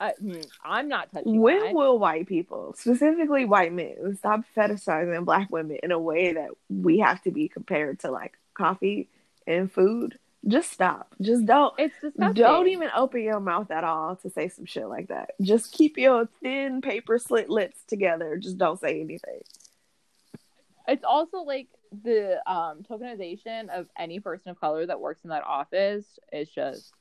I, 0.00 0.10
hmm, 0.20 0.40
I'm 0.64 0.88
not 0.88 1.12
touching 1.12 1.40
When 1.40 1.60
that. 1.60 1.74
will 1.74 1.98
white 1.98 2.26
people, 2.26 2.74
specifically 2.76 3.44
white 3.44 3.72
men, 3.72 4.16
stop 4.16 4.40
fetishizing 4.56 5.24
black 5.24 5.48
women 5.50 5.78
in 5.82 5.92
a 5.92 5.98
way 5.98 6.32
that 6.32 6.50
we 6.68 6.98
have 6.98 7.22
to 7.22 7.30
be 7.30 7.48
compared 7.48 8.00
to 8.00 8.10
like 8.10 8.36
coffee 8.54 9.08
and 9.46 9.70
food? 9.70 10.18
Just 10.46 10.72
stop. 10.72 11.14
Just 11.20 11.46
don't. 11.46 11.72
It's 11.78 11.94
disgusting. 12.00 12.34
Don't 12.34 12.68
even 12.68 12.90
open 12.94 13.22
your 13.22 13.40
mouth 13.40 13.70
at 13.70 13.84
all 13.84 14.16
to 14.16 14.30
say 14.30 14.48
some 14.48 14.66
shit 14.66 14.88
like 14.88 15.08
that. 15.08 15.30
Just 15.40 15.72
keep 15.72 15.96
your 15.96 16.28
thin 16.42 16.82
paper 16.82 17.18
slit 17.18 17.48
lips 17.48 17.78
together. 17.86 18.36
Just 18.36 18.58
don't 18.58 18.78
say 18.78 19.00
anything. 19.00 19.40
It's 20.86 21.04
also 21.04 21.38
like 21.38 21.68
the 22.02 22.40
um 22.50 22.82
tokenization 22.82 23.68
of 23.68 23.86
any 23.96 24.20
person 24.20 24.50
of 24.50 24.60
color 24.60 24.84
that 24.84 25.00
works 25.00 25.20
in 25.24 25.30
that 25.30 25.44
office 25.44 26.04
is 26.32 26.50
just 26.50 26.92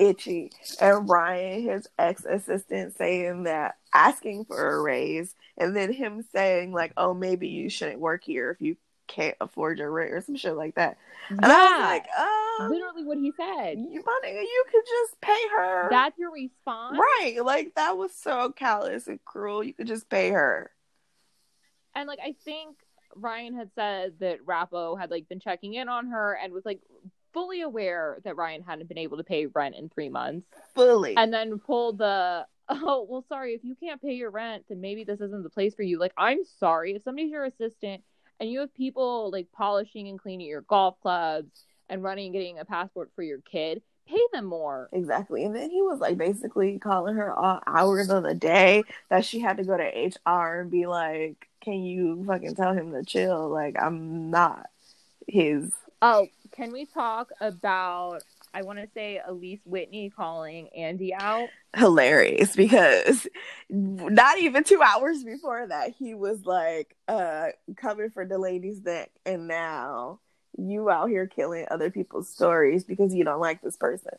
Itchy. 0.00 0.50
And 0.80 1.08
Ryan, 1.08 1.62
his 1.62 1.88
ex 1.98 2.24
assistant, 2.24 2.96
saying 2.96 3.44
that 3.44 3.76
asking 3.94 4.46
for 4.46 4.74
a 4.74 4.80
raise, 4.80 5.34
and 5.56 5.76
then 5.76 5.92
him 5.92 6.24
saying, 6.34 6.72
like, 6.72 6.92
oh, 6.96 7.14
maybe 7.14 7.48
you 7.48 7.68
shouldn't 7.68 8.00
work 8.00 8.24
here 8.24 8.50
if 8.50 8.60
you 8.60 8.76
can't 9.12 9.36
afford 9.40 9.78
your 9.78 9.90
rent 9.90 10.12
or 10.12 10.20
some 10.20 10.36
shit 10.36 10.56
like 10.56 10.74
that. 10.76 10.96
And 11.28 11.44
I 11.44 11.48
was 11.48 11.80
like, 11.80 12.06
um, 12.18 12.70
literally 12.70 13.04
what 13.04 13.18
he 13.18 13.32
said. 13.36 13.78
you, 13.78 14.02
my 14.04 14.20
nigga, 14.24 14.40
you 14.40 14.64
could 14.70 14.82
just 14.86 15.20
pay 15.20 15.48
her. 15.56 15.88
That's 15.90 16.18
your 16.18 16.32
response. 16.32 16.98
right. 16.98 17.36
Like, 17.44 17.74
that 17.76 17.96
was 17.96 18.14
so 18.14 18.50
callous 18.50 19.06
and 19.06 19.22
cruel. 19.24 19.62
You 19.62 19.74
could 19.74 19.86
just 19.86 20.08
pay 20.08 20.30
her. 20.30 20.70
And 21.94 22.08
like 22.08 22.20
I 22.24 22.34
think 22.44 22.76
Ryan 23.14 23.54
had 23.54 23.70
said 23.74 24.14
that 24.20 24.46
Rappo 24.46 24.98
had 24.98 25.10
like 25.10 25.28
been 25.28 25.40
checking 25.40 25.74
in 25.74 25.88
on 25.88 26.06
her 26.08 26.38
and 26.42 26.52
was 26.52 26.64
like 26.64 26.80
fully 27.32 27.62
aware 27.62 28.18
that 28.24 28.36
Ryan 28.36 28.62
hadn't 28.62 28.88
been 28.88 28.98
able 28.98 29.18
to 29.18 29.24
pay 29.24 29.46
rent 29.46 29.74
in 29.74 29.88
three 29.88 30.08
months. 30.08 30.46
Fully. 30.74 31.16
And 31.16 31.32
then 31.32 31.58
pulled 31.58 31.98
the 31.98 32.46
oh 32.68 33.06
well 33.08 33.24
sorry, 33.28 33.54
if 33.54 33.64
you 33.64 33.74
can't 33.74 34.00
pay 34.00 34.14
your 34.14 34.30
rent, 34.30 34.64
then 34.68 34.80
maybe 34.80 35.04
this 35.04 35.20
isn't 35.20 35.42
the 35.42 35.50
place 35.50 35.74
for 35.74 35.82
you. 35.82 35.98
Like, 35.98 36.14
I'm 36.16 36.44
sorry. 36.58 36.94
If 36.94 37.02
somebody's 37.02 37.30
your 37.30 37.44
assistant 37.44 38.02
and 38.40 38.50
you 38.50 38.60
have 38.60 38.74
people 38.74 39.30
like 39.30 39.52
polishing 39.52 40.08
and 40.08 40.18
cleaning 40.18 40.48
your 40.48 40.62
golf 40.62 41.00
clubs 41.00 41.64
and 41.88 42.02
running 42.02 42.26
and 42.26 42.34
getting 42.34 42.58
a 42.58 42.64
passport 42.64 43.10
for 43.14 43.22
your 43.22 43.40
kid, 43.40 43.82
pay 44.06 44.20
them 44.32 44.44
more. 44.44 44.88
Exactly. 44.92 45.44
And 45.44 45.54
then 45.54 45.70
he 45.70 45.82
was 45.82 46.00
like 46.00 46.16
basically 46.16 46.78
calling 46.78 47.16
her 47.16 47.32
all 47.32 47.60
hours 47.66 48.10
of 48.10 48.22
the 48.22 48.34
day 48.34 48.84
that 49.08 49.24
she 49.24 49.40
had 49.40 49.58
to 49.58 49.64
go 49.64 49.76
to 49.76 50.10
HR 50.26 50.60
and 50.60 50.70
be 50.70 50.86
like, 50.86 51.48
Can 51.60 51.82
you 51.82 52.24
fucking 52.26 52.54
tell 52.54 52.72
him 52.72 52.92
to 52.92 53.04
chill? 53.04 53.48
Like, 53.48 53.76
I'm 53.80 54.30
not 54.30 54.66
his. 55.28 55.72
Oh, 56.00 56.26
can 56.50 56.72
we 56.72 56.84
talk 56.84 57.30
about 57.40 58.22
I 58.54 58.62
want 58.62 58.78
to 58.78 58.88
say 58.92 59.20
Alyse 59.26 59.60
Whitney 59.64 60.10
calling 60.10 60.68
Andy 60.76 61.14
out? 61.14 61.48
Hilarious 61.74 62.54
because 62.54 63.26
not 63.70 64.38
even 64.38 64.62
two 64.62 64.82
hours 64.82 65.24
before 65.24 65.66
that, 65.66 65.94
he 65.98 66.14
was 66.14 66.44
like, 66.44 66.94
uh, 67.08 67.48
coming 67.76 68.10
for 68.10 68.26
Delaney's 68.26 68.82
neck. 68.82 69.10
And 69.24 69.48
now 69.48 70.20
you 70.58 70.90
out 70.90 71.08
here 71.08 71.26
killing 71.26 71.66
other 71.70 71.90
people's 71.90 72.28
stories 72.28 72.84
because 72.84 73.14
you 73.14 73.24
don't 73.24 73.40
like 73.40 73.62
this 73.62 73.76
person. 73.76 74.12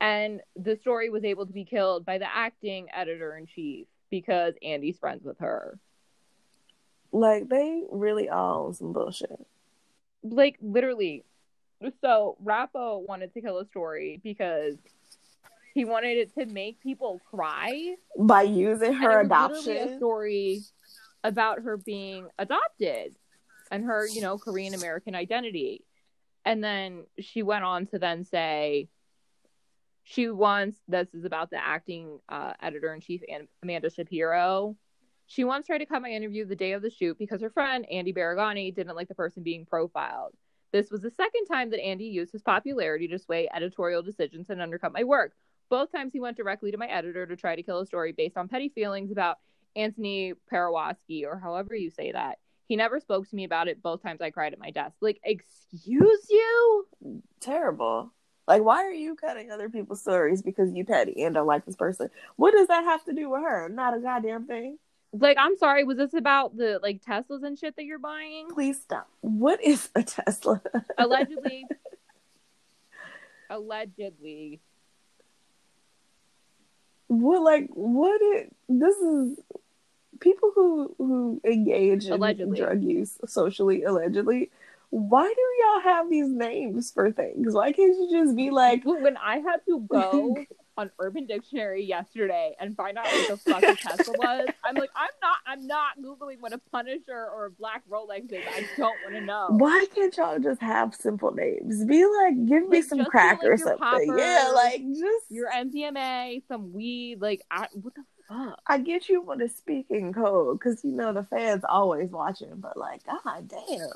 And 0.00 0.40
the 0.56 0.76
story 0.76 1.10
was 1.10 1.24
able 1.24 1.46
to 1.46 1.52
be 1.52 1.64
killed 1.64 2.06
by 2.06 2.18
the 2.18 2.32
acting 2.32 2.86
editor 2.94 3.36
in 3.36 3.46
chief 3.46 3.86
because 4.10 4.54
Andy's 4.62 4.98
friends 4.98 5.24
with 5.24 5.38
her. 5.40 5.78
Like, 7.12 7.48
they 7.48 7.82
really 7.90 8.28
all 8.28 8.72
some 8.72 8.92
bullshit. 8.92 9.44
Like 10.22 10.56
literally. 10.62 11.24
So 12.02 12.36
Rappo 12.44 13.06
wanted 13.06 13.32
to 13.34 13.40
kill 13.40 13.58
a 13.58 13.66
story 13.66 14.20
because 14.22 14.76
he 15.74 15.84
wanted 15.84 16.18
it 16.18 16.34
to 16.34 16.46
make 16.46 16.80
people 16.80 17.20
cry. 17.30 17.94
By 18.18 18.42
using 18.42 18.92
her 18.94 19.20
it 19.20 19.28
was 19.28 19.50
literally 19.64 19.78
a 19.78 19.82
adoption. 19.82 19.96
story 19.98 20.60
about 21.24 21.60
her 21.62 21.76
being 21.76 22.28
adopted 22.38 23.16
and 23.70 23.84
her, 23.84 24.06
you 24.06 24.20
know, 24.20 24.36
Korean 24.36 24.74
American 24.74 25.14
identity. 25.14 25.84
And 26.44 26.62
then 26.62 27.04
she 27.18 27.42
went 27.42 27.64
on 27.64 27.86
to 27.88 27.98
then 27.98 28.24
say 28.24 28.88
she 30.04 30.28
wants 30.28 30.78
this 30.88 31.08
is 31.14 31.24
about 31.24 31.50
the 31.50 31.64
acting 31.64 32.18
uh, 32.28 32.54
editor 32.60 32.92
in 32.92 33.00
chief 33.00 33.22
Amanda 33.62 33.90
Shapiro. 33.90 34.76
She 35.26 35.44
once 35.44 35.66
tried 35.66 35.78
to 35.78 35.86
cut 35.86 36.02
my 36.02 36.10
interview 36.10 36.44
the 36.44 36.56
day 36.56 36.72
of 36.72 36.82
the 36.82 36.90
shoot 36.90 37.16
because 37.18 37.40
her 37.42 37.50
friend 37.50 37.86
Andy 37.90 38.12
Baragani 38.12 38.74
didn't 38.74 38.96
like 38.96 39.08
the 39.08 39.14
person 39.14 39.42
being 39.44 39.64
profiled. 39.64 40.34
This 40.72 40.90
was 40.90 41.00
the 41.00 41.10
second 41.10 41.46
time 41.46 41.70
that 41.70 41.82
Andy 41.82 42.04
used 42.04 42.32
his 42.32 42.42
popularity 42.42 43.08
to 43.08 43.18
sway 43.18 43.48
editorial 43.54 44.02
decisions 44.02 44.50
and 44.50 44.60
undercut 44.62 44.92
my 44.92 45.04
work. 45.04 45.32
Both 45.68 45.92
times 45.92 46.12
he 46.12 46.20
went 46.20 46.36
directly 46.36 46.70
to 46.70 46.78
my 46.78 46.86
editor 46.86 47.26
to 47.26 47.36
try 47.36 47.56
to 47.56 47.62
kill 47.62 47.80
a 47.80 47.86
story 47.86 48.12
based 48.12 48.36
on 48.36 48.48
petty 48.48 48.68
feelings 48.68 49.10
about 49.10 49.38
Anthony 49.76 50.34
Parawaski 50.52 51.24
or 51.24 51.38
however 51.38 51.74
you 51.74 51.90
say 51.90 52.12
that. 52.12 52.38
He 52.66 52.76
never 52.76 53.00
spoke 53.00 53.28
to 53.28 53.36
me 53.36 53.44
about 53.44 53.66
it. 53.66 53.82
Both 53.82 54.02
times 54.02 54.20
I 54.20 54.30
cried 54.30 54.52
at 54.52 54.60
my 54.60 54.70
desk. 54.70 54.96
Like, 55.00 55.20
excuse 55.24 56.26
you? 56.30 56.86
terrible. 57.40 58.12
Like, 58.46 58.62
why 58.62 58.84
are 58.84 58.92
you 58.92 59.16
cutting 59.16 59.50
other 59.50 59.68
people's 59.68 60.00
stories 60.00 60.42
because 60.42 60.72
you 60.72 60.84
petty 60.84 61.22
and 61.22 61.34
don't 61.34 61.46
like 61.46 61.66
this 61.66 61.76
person? 61.76 62.10
What 62.36 62.52
does 62.52 62.68
that 62.68 62.84
have 62.84 63.04
to 63.04 63.12
do 63.12 63.30
with 63.30 63.42
her? 63.42 63.68
Not 63.68 63.96
a 63.96 64.00
goddamn 64.00 64.46
thing. 64.46 64.78
Like, 65.12 65.36
I'm 65.40 65.56
sorry. 65.56 65.84
Was 65.84 65.96
this 65.96 66.14
about 66.14 66.56
the 66.56 66.78
like 66.82 67.02
Teslas 67.02 67.42
and 67.42 67.58
shit 67.58 67.74
that 67.76 67.84
you're 67.84 67.98
buying? 67.98 68.48
Please 68.52 68.80
stop. 68.80 69.08
What 69.20 69.62
is 69.62 69.88
a 69.94 70.02
Tesla? 70.02 70.62
Allegedly. 70.98 71.66
allegedly. 73.50 74.60
what 77.08 77.42
like 77.42 77.68
what 77.70 78.20
it 78.22 78.54
this 78.68 78.96
is 78.96 79.38
people 80.20 80.52
who 80.54 80.94
who 80.96 81.40
engage 81.44 82.06
in 82.06 82.12
Allegedly. 82.12 82.56
drug 82.58 82.82
use 82.84 83.18
socially 83.26 83.82
allegedly. 83.82 84.50
Why 84.90 85.24
do 85.24 85.42
y'all 85.64 85.80
have 85.92 86.10
these 86.10 86.28
names 86.28 86.90
for 86.92 87.10
things? 87.10 87.52
Why 87.54 87.72
can't 87.72 87.96
you 87.96 88.08
just 88.10 88.36
be 88.36 88.50
like 88.50 88.84
When 88.84 89.16
I 89.16 89.38
had 89.38 89.60
to 89.66 89.80
go 89.80 90.36
on 90.76 90.90
Urban 90.98 91.26
Dictionary 91.26 91.84
yesterday 91.84 92.54
and 92.60 92.76
find 92.76 92.96
out 92.96 93.06
what 93.06 93.28
the 93.28 93.36
fuck 93.36 93.62
a 93.62 93.74
Tesla 93.76 94.14
was, 94.18 94.48
I'm 94.64 94.74
like, 94.74 94.90
I'm 94.96 95.08
not, 95.22 95.36
I'm 95.46 95.66
not 95.66 95.98
googling 96.02 96.40
what 96.40 96.52
a 96.52 96.58
Punisher 96.72 97.28
or 97.34 97.46
a 97.46 97.50
Black 97.50 97.82
Rolex 97.90 98.32
is. 98.32 98.44
I 98.46 98.64
don't 98.76 98.96
want 99.04 99.14
to 99.14 99.20
know. 99.20 99.48
why 99.50 99.86
can't 99.94 100.16
y'all 100.16 100.38
just 100.38 100.60
have 100.62 100.94
simple 100.94 101.32
names? 101.32 101.84
Be 101.84 102.04
like, 102.04 102.46
give 102.46 102.68
me 102.68 102.82
some 102.82 103.04
crack 103.04 103.38
like, 103.38 103.46
or 103.46 103.56
your 103.56 103.58
something. 103.58 104.18
Yeah, 104.18 104.50
like 104.54 104.82
just 104.88 105.26
Your 105.28 105.50
MDMA, 105.50 106.42
some 106.48 106.72
weed, 106.72 107.20
like, 107.20 107.42
I, 107.50 107.66
what 107.74 107.94
the 107.94 108.04
fuck? 108.28 108.60
I 108.66 108.78
get 108.78 109.08
you 109.08 109.22
want 109.22 109.40
to 109.40 109.48
speak 109.48 109.86
in 109.90 110.12
code 110.12 110.58
because 110.58 110.84
you 110.84 110.92
know 110.92 111.12
the 111.12 111.24
fans 111.24 111.62
always 111.68 112.10
watching, 112.10 112.54
but 112.56 112.76
like, 112.76 113.04
god 113.04 113.48
damn. 113.48 113.88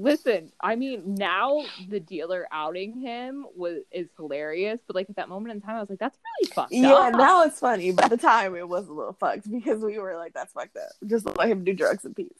Listen, 0.00 0.52
I 0.60 0.76
mean, 0.76 1.16
now 1.16 1.60
the 1.88 1.98
dealer 1.98 2.46
outing 2.52 3.00
him 3.00 3.44
was 3.56 3.78
is 3.90 4.06
hilarious, 4.16 4.80
but 4.86 4.94
like 4.94 5.10
at 5.10 5.16
that 5.16 5.28
moment 5.28 5.56
in 5.56 5.60
time, 5.60 5.74
I 5.74 5.80
was 5.80 5.90
like, 5.90 5.98
that's 5.98 6.16
really 6.40 6.52
fucked 6.52 6.72
Yeah, 6.72 6.92
up. 6.92 7.14
now 7.14 7.42
it's 7.42 7.58
funny, 7.58 7.90
but 7.90 8.04
at 8.04 8.10
the 8.12 8.16
time 8.16 8.54
it 8.54 8.68
was 8.68 8.86
a 8.86 8.92
little 8.92 9.12
fucked 9.14 9.50
because 9.50 9.80
we 9.82 9.98
were 9.98 10.14
like, 10.16 10.34
that's 10.34 10.52
fucked 10.52 10.76
up. 10.76 10.92
Just 11.04 11.26
let 11.36 11.48
him 11.48 11.64
do 11.64 11.72
drugs 11.72 12.04
in 12.04 12.14
peace. 12.14 12.30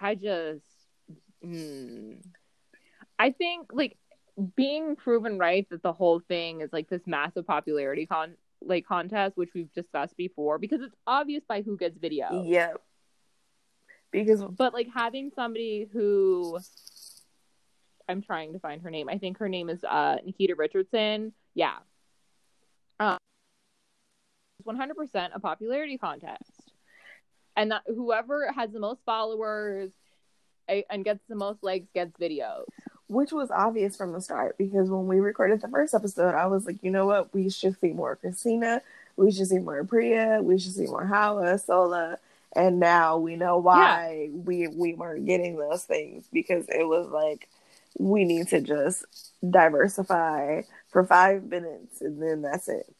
I 0.00 0.16
just, 0.16 0.64
mm, 1.46 2.16
I 3.20 3.30
think 3.30 3.68
like 3.72 3.96
being 4.56 4.96
proven 4.96 5.38
right 5.38 5.64
that 5.70 5.82
the 5.84 5.92
whole 5.92 6.18
thing 6.18 6.60
is 6.60 6.72
like 6.72 6.88
this 6.88 7.02
massive 7.06 7.46
popularity 7.46 8.06
con 8.06 8.34
like 8.62 8.84
contest, 8.84 9.36
which 9.36 9.50
we've 9.54 9.72
discussed 9.74 10.16
before, 10.16 10.58
because 10.58 10.80
it's 10.80 10.96
obvious 11.06 11.44
by 11.48 11.62
who 11.62 11.76
gets 11.76 11.96
video. 11.98 12.42
Yep. 12.44 12.80
Because 14.10 14.42
But 14.42 14.72
like 14.72 14.88
having 14.94 15.30
somebody 15.34 15.88
who 15.92 16.58
I'm 18.08 18.22
trying 18.22 18.54
to 18.54 18.58
find 18.58 18.80
her 18.82 18.90
name. 18.90 19.08
I 19.08 19.18
think 19.18 19.38
her 19.38 19.48
name 19.48 19.68
is 19.68 19.84
uh 19.84 20.16
Nikita 20.24 20.54
Richardson. 20.56 21.32
Yeah. 21.54 21.76
Um, 23.00 23.18
it's 24.58 24.66
100% 24.66 25.28
a 25.34 25.40
popularity 25.40 25.98
contest. 25.98 26.42
And 27.56 27.70
that 27.70 27.82
whoever 27.86 28.50
has 28.52 28.70
the 28.72 28.80
most 28.80 29.00
followers 29.04 29.90
and 30.68 31.04
gets 31.04 31.20
the 31.28 31.34
most 31.34 31.62
likes 31.62 31.86
gets 31.94 32.16
videos. 32.18 32.64
which 33.08 33.32
was 33.32 33.50
obvious 33.50 33.96
from 33.96 34.12
the 34.12 34.20
start 34.20 34.56
because 34.58 34.90
when 34.90 35.06
we 35.06 35.18
recorded 35.18 35.60
the 35.60 35.68
first 35.68 35.94
episode, 35.94 36.34
I 36.34 36.46
was 36.46 36.66
like, 36.66 36.76
you 36.82 36.90
know 36.90 37.06
what, 37.06 37.32
we 37.34 37.48
should 37.50 37.78
see 37.80 37.92
more 37.92 38.16
Christina, 38.16 38.82
we 39.16 39.32
should 39.32 39.46
see 39.48 39.58
more 39.58 39.82
Priya, 39.84 40.40
we 40.42 40.58
should 40.58 40.74
see 40.74 40.86
more 40.86 41.06
Hala, 41.06 41.54
Sohla, 41.54 42.18
and 42.54 42.80
now 42.80 43.18
we 43.18 43.36
know 43.36 43.58
why 43.58 44.30
we 44.32 44.68
we 44.68 44.94
weren't 44.94 45.26
getting 45.26 45.56
those 45.56 45.84
things 45.84 46.26
because 46.32 46.66
it 46.68 46.86
was 46.86 47.08
like 47.08 47.48
we 47.98 48.24
need 48.24 48.48
to 48.48 48.60
just 48.60 49.04
diversify 49.48 50.62
for 50.90 51.04
five 51.04 51.44
minutes 51.44 52.00
and 52.00 52.22
then 52.22 52.42
that's 52.42 52.68
it. 52.68 52.94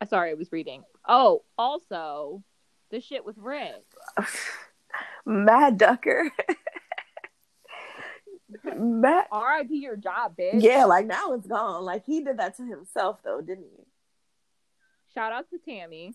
Uh, 0.00 0.06
Sorry, 0.06 0.30
I 0.30 0.34
was 0.34 0.50
reading. 0.50 0.82
Oh, 1.06 1.42
also, 1.58 2.42
the 2.90 3.00
shit 3.00 3.24
with 3.24 3.36
Rick. 3.38 3.84
Matt 5.26 5.76
Duckor. 5.76 6.30
Matt 8.76 9.28
R.I.P. 9.30 9.76
your 9.76 9.96
job, 9.96 10.36
bitch. 10.36 10.62
Yeah, 10.62 10.84
like 10.84 11.06
now 11.06 11.32
it's 11.32 11.46
gone. 11.46 11.84
Like 11.84 12.04
he 12.04 12.22
did 12.22 12.38
that 12.38 12.56
to 12.56 12.66
himself 12.66 13.18
though, 13.24 13.40
didn't 13.40 13.66
he? 13.76 13.84
Shout 15.14 15.32
out 15.32 15.46
to 15.50 15.58
Tammie. 15.58 16.14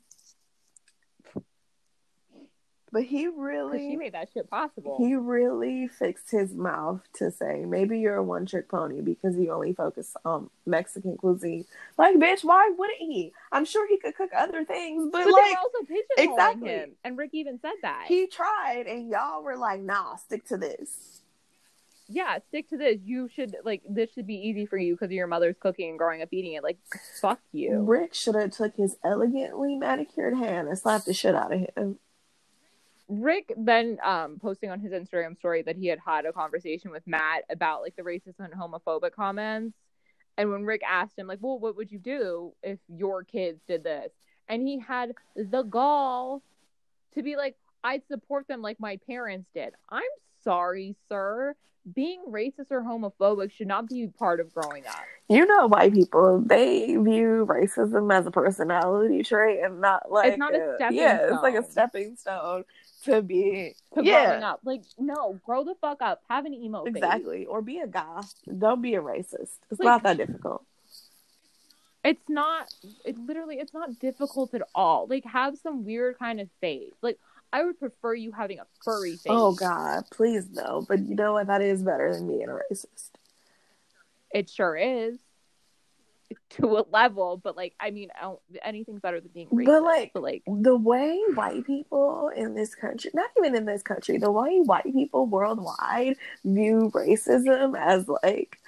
But 2.96 3.04
he 3.04 3.28
really 3.28 3.90
she 3.90 3.98
made 3.98 4.14
that 4.14 4.30
shit 4.34 4.50
possible. 4.50 4.96
he 4.98 5.16
really 5.16 5.90
fixed 5.90 6.32
his 6.32 6.54
mouth 6.54 7.02
to 7.16 7.30
say 7.30 7.66
maybe 7.66 8.00
you're 8.00 8.16
a 8.16 8.24
one 8.24 8.46
trick 8.46 8.70
pony 8.70 9.02
because 9.02 9.36
you 9.36 9.52
only 9.52 9.74
focus 9.74 10.16
on 10.24 10.50
Mexican 10.66 11.18
cuisine. 11.18 11.66
Like, 11.98 12.16
bitch, 12.16 12.46
why 12.46 12.72
wouldn't 12.78 13.00
he? 13.00 13.34
I'm 13.52 13.66
sure 13.66 13.86
he 13.86 13.98
could 13.98 14.16
cook 14.16 14.30
other 14.34 14.64
things, 14.64 15.10
but, 15.12 15.26
but 15.26 15.34
like 15.34 15.58
also 15.58 15.80
pigeonholing 15.84 16.32
exactly. 16.32 16.70
him. 16.70 16.92
And 17.04 17.18
Rick 17.18 17.32
even 17.34 17.60
said 17.60 17.74
that. 17.82 18.06
he 18.08 18.28
tried 18.28 18.86
and 18.88 19.10
y'all 19.10 19.44
were 19.44 19.58
like, 19.58 19.82
nah, 19.82 20.16
stick 20.16 20.46
to 20.46 20.56
this. 20.56 21.22
Yeah, 22.08 22.40
stick 22.50 22.70
to 22.70 22.78
this. 22.78 22.98
You 23.04 23.28
should 23.28 23.56
like 23.64 23.82
this 23.88 24.12
should 24.14 24.28
be 24.28 24.36
easy 24.36 24.66
for 24.66 24.78
you 24.78 24.94
because 24.96 25.12
your 25.12 25.28
mother's 25.28 25.56
cooking 25.60 25.90
and 25.90 25.98
growing 25.98 26.22
up 26.22 26.30
eating 26.32 26.54
it. 26.54 26.64
Like, 26.64 26.78
fuck 27.22 27.40
you. 27.52 27.80
Rick 27.80 28.14
should 28.14 28.36
have 28.36 28.52
took 28.52 28.76
his 28.76 28.98
elegantly 29.04 29.76
manicured 29.76 30.36
hand 30.36 30.68
and 30.68 30.78
slapped 30.78 31.06
the 31.06 31.14
shit 31.14 31.36
out 31.36 31.54
of 31.54 31.60
him. 31.76 32.00
Rick 33.08 33.54
then 33.58 34.00
um 34.04 34.40
posting 34.42 34.72
on 34.72 34.80
his 34.80 34.92
Instagram 34.92 35.38
story 35.38 35.62
that 35.62 35.76
he 35.76 35.88
had 35.88 36.00
had 36.06 36.26
a 36.26 36.34
conversation 36.34 36.92
with 36.92 37.06
Matt 37.06 37.44
about 37.50 37.82
like 37.82 37.96
the 37.96 38.02
racist 38.02 38.40
and 38.40 38.54
homophobic 38.54 39.12
comments. 39.12 39.76
And 40.38 40.52
when 40.52 40.64
Rick 40.64 40.82
asked 40.88 41.18
him 41.18 41.28
like, 41.28 41.40
"Well, 41.42 41.60
what 41.60 41.78
would 41.78 41.92
you 41.92 42.00
do 42.00 42.54
if 42.62 42.80
your 42.88 43.24
kids 43.24 43.62
did 43.68 43.84
this?" 43.84 44.12
and 44.48 44.62
he 44.68 44.80
had 44.80 45.14
the 45.36 45.64
gall 45.64 46.42
to 47.14 47.24
be 47.24 47.36
like, 47.36 47.56
"I'd 47.86 48.06
support 48.08 48.48
them 48.48 48.62
like 48.62 48.80
my 48.80 48.98
parents 49.08 49.48
did." 49.54 49.74
I'm 49.90 50.02
sorry, 50.44 50.96
sir. 51.10 51.56
Being 51.94 52.24
racist 52.28 52.72
or 52.72 52.82
homophobic 52.82 53.52
should 53.52 53.68
not 53.68 53.88
be 53.88 54.08
part 54.08 54.40
of 54.40 54.52
growing 54.56 54.88
up. 54.88 55.04
You 55.30 55.46
know, 55.46 55.68
white 55.68 55.94
people 55.94 56.42
they 56.44 56.96
view 56.96 57.46
racism 57.48 58.12
as 58.12 58.26
a 58.26 58.32
personality 58.32 59.22
trait 59.22 59.60
and 59.64 59.82
not 59.82 60.12
like 60.12 60.30
it's 60.30 60.38
not 60.40 60.56
a 60.56 60.74
stepping 60.78 60.98
yeah, 60.98 61.28
it's 61.32 61.44
like 61.44 61.54
a 61.56 61.64
stepping 61.64 62.16
stone 62.16 62.66
to 63.04 63.22
be 63.22 63.76
To 63.94 64.04
yeah, 64.04 64.26
growing 64.26 64.44
up, 64.44 64.60
like, 64.64 64.82
no, 64.98 65.40
grow 65.46 65.64
the 65.64 65.76
fuck 65.80 66.02
up. 66.02 66.24
Have 66.28 66.46
an 66.46 66.56
emo 66.56 66.86
exactly. 66.86 67.46
Or 67.46 67.62
be 67.62 67.78
a 67.80 67.88
goth. 67.88 68.34
Don't 68.58 68.82
be 68.82 68.96
a 68.96 69.02
racist. 69.02 69.58
It's 69.70 69.80
Like- 69.80 69.86
not 69.86 70.04
that 70.04 70.18
difficult. 70.18 70.64
it's 72.04 72.28
not 72.30 72.74
it 73.04 73.18
literally 73.18 73.58
it's 73.60 73.74
not 73.74 74.00
difficult 74.00 74.54
at 74.54 74.62
all 74.76 75.08
like 75.08 75.24
have 75.26 75.58
some 75.58 75.84
weird 75.86 76.18
kind 76.20 76.40
of 76.40 76.48
faith 76.62 76.94
like 77.02 77.18
i 77.54 77.64
would 77.64 77.80
prefer 77.80 78.14
you 78.14 78.32
having 78.32 78.60
a 78.60 78.66
furry 78.84 79.14
oh, 79.14 79.18
face 79.18 79.22
Oh 79.28 79.54
God, 79.54 80.04
please 80.12 80.48
no. 80.52 80.86
But 80.88 81.00
you 81.00 81.16
know 81.16 81.34
what? 81.34 81.48
That 81.48 81.62
is 81.62 81.84
better 81.84 82.14
than 82.14 82.28
being 82.28 82.50
a 82.50 82.52
racist. 82.52 83.12
it 84.34 84.50
sure 84.50 84.76
is 84.76 85.18
to 86.50 86.78
a 86.78 86.86
level 86.92 87.38
but 87.38 87.56
like 87.56 87.76
i 87.80 87.92
mean 87.92 88.10
I 88.20 88.24
don't, 88.24 88.40
anything's 88.64 89.00
better 89.00 89.22
than 89.22 89.30
being 89.32 89.48
racist 89.48 89.66
But, 89.66 89.84
like, 89.84 90.12
but 90.14 90.24
like 90.24 90.44
The 90.48 90.76
way 90.76 91.20
white 91.36 91.66
people 91.66 92.30
in 92.36 92.56
this 92.56 92.74
country, 92.74 93.12
not 93.14 93.30
even 93.38 93.56
in 93.56 93.66
this 93.66 93.84
country, 93.84 94.18
the 94.18 94.32
way 94.32 94.60
white 94.62 94.92
people 94.92 95.28
worldwide 95.28 96.18
view 96.44 96.92
racism 96.94 97.78
as 97.80 98.08
like 98.24 98.60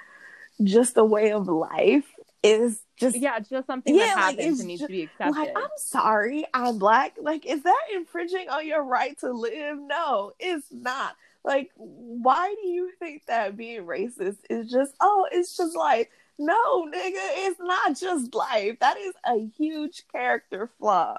just 0.63 0.97
a 0.97 1.03
way 1.03 1.31
of 1.31 1.47
life 1.47 2.05
is 2.43 2.81
just 2.97 3.17
yeah 3.17 3.37
it's 3.37 3.49
just 3.49 3.67
something 3.67 3.95
Yeah, 3.95 4.07
that 4.07 4.17
happens 4.17 4.59
and 4.59 4.67
needs 4.67 4.81
ju- 4.81 4.87
to 4.87 4.91
be 4.91 5.03
accepted 5.03 5.39
Like, 5.39 5.51
I'm 5.55 5.69
sorry, 5.77 6.45
I'm 6.53 6.77
black. 6.79 7.15
Like, 7.21 7.45
is 7.45 7.63
that 7.63 7.83
infringing 7.93 8.49
on 8.49 8.67
your 8.67 8.83
right 8.83 9.17
to 9.19 9.31
live? 9.31 9.77
No, 9.79 10.33
it's 10.39 10.67
not. 10.71 11.15
Like, 11.43 11.71
why 11.75 12.53
do 12.61 12.67
you 12.67 12.91
think 12.99 13.25
that 13.27 13.55
being 13.55 13.83
racist 13.83 14.39
is 14.49 14.69
just, 14.69 14.93
oh, 14.99 15.27
it's 15.31 15.55
just 15.55 15.77
like, 15.77 16.11
no, 16.37 16.85
nigga, 16.85 17.13
it's 17.15 17.59
not 17.59 17.97
just 17.97 18.35
life. 18.35 18.79
That 18.79 18.97
is 18.97 19.13
a 19.25 19.47
huge 19.57 20.03
character 20.11 20.69
flaw. 20.77 21.17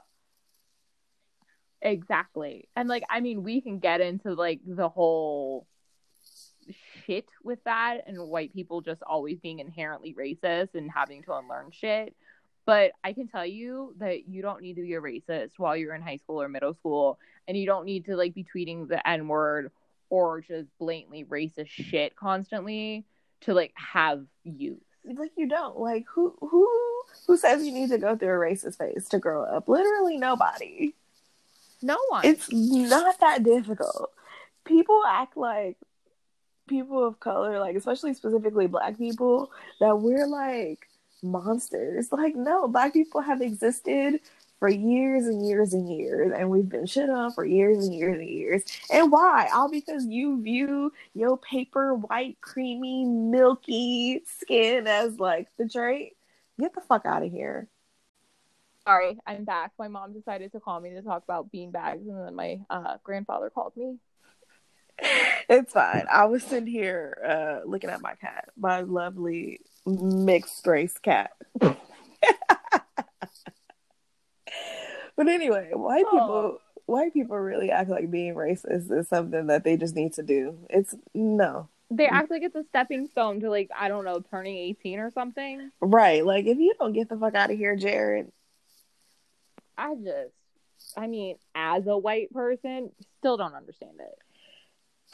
Exactly. 1.80 2.68
And 2.76 2.88
like 2.88 3.04
I 3.08 3.20
mean 3.20 3.42
we 3.42 3.60
can 3.60 3.78
get 3.78 4.00
into 4.00 4.34
like 4.34 4.60
the 4.66 4.88
whole 4.88 5.66
shit 7.08 7.26
with 7.42 7.62
that 7.64 8.02
and 8.06 8.18
white 8.28 8.52
people 8.52 8.80
just 8.80 9.02
always 9.02 9.38
being 9.40 9.58
inherently 9.58 10.14
racist 10.14 10.74
and 10.74 10.90
having 10.90 11.22
to 11.24 11.34
unlearn 11.34 11.70
shit. 11.72 12.14
But 12.66 12.92
I 13.02 13.14
can 13.14 13.28
tell 13.28 13.46
you 13.46 13.94
that 13.98 14.28
you 14.28 14.42
don't 14.42 14.60
need 14.60 14.74
to 14.74 14.82
be 14.82 14.94
a 14.94 15.00
racist 15.00 15.52
while 15.56 15.76
you're 15.76 15.94
in 15.94 16.02
high 16.02 16.18
school 16.18 16.42
or 16.42 16.48
middle 16.48 16.74
school 16.74 17.18
and 17.46 17.56
you 17.56 17.64
don't 17.64 17.86
need 17.86 18.04
to 18.04 18.16
like 18.16 18.34
be 18.34 18.44
tweeting 18.44 18.88
the 18.88 19.06
N-word 19.08 19.70
or 20.10 20.42
just 20.42 20.68
blatantly 20.78 21.24
racist 21.24 21.68
shit 21.68 22.14
constantly 22.14 23.04
to 23.42 23.54
like 23.54 23.72
have 23.74 24.24
youth. 24.44 24.78
Like, 25.04 25.32
you 25.36 25.48
don't. 25.48 25.78
Like, 25.78 26.04
who, 26.12 26.34
who, 26.40 26.68
who 27.26 27.36
says 27.38 27.64
you 27.64 27.72
need 27.72 27.88
to 27.88 27.98
go 27.98 28.16
through 28.16 28.28
a 28.28 28.32
racist 28.32 28.76
phase 28.76 29.08
to 29.08 29.18
grow 29.18 29.44
up? 29.44 29.66
Literally 29.68 30.18
nobody. 30.18 30.94
No 31.80 31.96
one. 32.08 32.26
It's 32.26 32.52
not 32.52 33.18
that 33.20 33.42
difficult. 33.42 34.10
People 34.64 35.02
act 35.08 35.36
like 35.36 35.78
people 36.68 37.06
of 37.06 37.20
color, 37.20 37.58
like 37.58 37.76
especially 37.76 38.14
specifically 38.14 38.66
black 38.66 38.98
people, 38.98 39.50
that 39.80 39.98
we're 39.98 40.26
like 40.26 40.88
monsters. 41.22 42.08
Like, 42.18 42.34
no, 42.34 42.68
black 42.68 42.92
people 42.92 43.20
have 43.20 43.40
existed 43.40 44.20
for 44.58 44.68
years 44.68 45.26
and 45.26 45.46
years 45.46 45.72
and 45.72 45.88
years, 45.88 46.32
and 46.36 46.50
we've 46.50 46.68
been 46.68 46.86
shit 46.86 47.08
on 47.08 47.32
for 47.32 47.44
years 47.44 47.86
and 47.86 47.94
years 47.94 48.18
and 48.18 48.28
years. 48.28 48.64
And 48.90 49.12
why? 49.12 49.48
All 49.54 49.70
because 49.70 50.04
you 50.04 50.42
view 50.42 50.92
your 51.14 51.36
paper 51.38 51.94
white, 51.94 52.40
creamy, 52.40 53.04
milky 53.04 54.22
skin 54.26 54.86
as 54.88 55.20
like 55.20 55.48
the 55.58 55.68
trait. 55.68 56.16
Get 56.60 56.74
the 56.74 56.80
fuck 56.80 57.06
out 57.06 57.22
of 57.22 57.30
here. 57.30 57.68
Sorry, 58.84 59.18
I'm 59.26 59.44
back. 59.44 59.72
My 59.78 59.86
mom 59.88 60.12
decided 60.12 60.50
to 60.52 60.60
call 60.60 60.80
me 60.80 60.90
to 60.90 61.02
talk 61.02 61.22
about 61.22 61.52
bean 61.52 61.70
bags, 61.70 62.06
and 62.08 62.26
then 62.26 62.34
my 62.34 62.58
uh, 62.68 62.96
grandfather 63.04 63.50
called 63.50 63.76
me. 63.76 63.98
It's 65.48 65.72
fine. 65.72 66.04
I 66.12 66.26
was 66.26 66.42
sitting 66.42 66.66
here 66.66 67.16
uh, 67.26 67.60
looking 67.68 67.88
at 67.90 68.02
my 68.02 68.14
cat, 68.16 68.50
my 68.56 68.80
lovely 68.80 69.60
mixed 69.86 70.66
race 70.66 70.98
cat. 70.98 71.30
but 71.60 71.76
anyway, 75.28 75.70
white 75.72 76.04
Oh. 76.08 76.10
people, 76.10 76.60
white 76.86 77.12
people 77.12 77.36
really 77.38 77.70
act 77.70 77.90
like 77.90 78.10
being 78.10 78.34
racist 78.34 78.90
is 78.90 79.08
something 79.08 79.46
that 79.46 79.64
they 79.64 79.76
just 79.76 79.94
need 79.96 80.12
to 80.14 80.22
do. 80.22 80.58
It's 80.70 80.94
no 81.14 81.68
They 81.90 82.06
act 82.06 82.30
like 82.30 82.42
it's 82.42 82.54
a 82.56 82.64
stepping 82.64 83.08
stone 83.08 83.40
to 83.40 83.50
like 83.50 83.70
I 83.76 83.88
don't 83.88 84.04
know, 84.04 84.20
turning 84.20 84.56
18 84.56 84.98
or 84.98 85.10
something. 85.10 85.70
right. 85.80 86.24
Like 86.24 86.46
if 86.46 86.58
you 86.58 86.74
don't 86.78 86.92
get 86.92 87.08
the 87.08 87.16
fuck 87.16 87.34
out 87.34 87.50
of 87.50 87.56
here, 87.58 87.76
Jared. 87.76 88.30
I 89.76 89.94
just, 89.94 90.34
I 90.96 91.06
mean, 91.06 91.36
as 91.54 91.86
a 91.86 91.96
white 91.96 92.32
person, 92.32 92.90
still 93.20 93.36
don't 93.36 93.54
understand 93.54 94.00
it. 94.00 94.18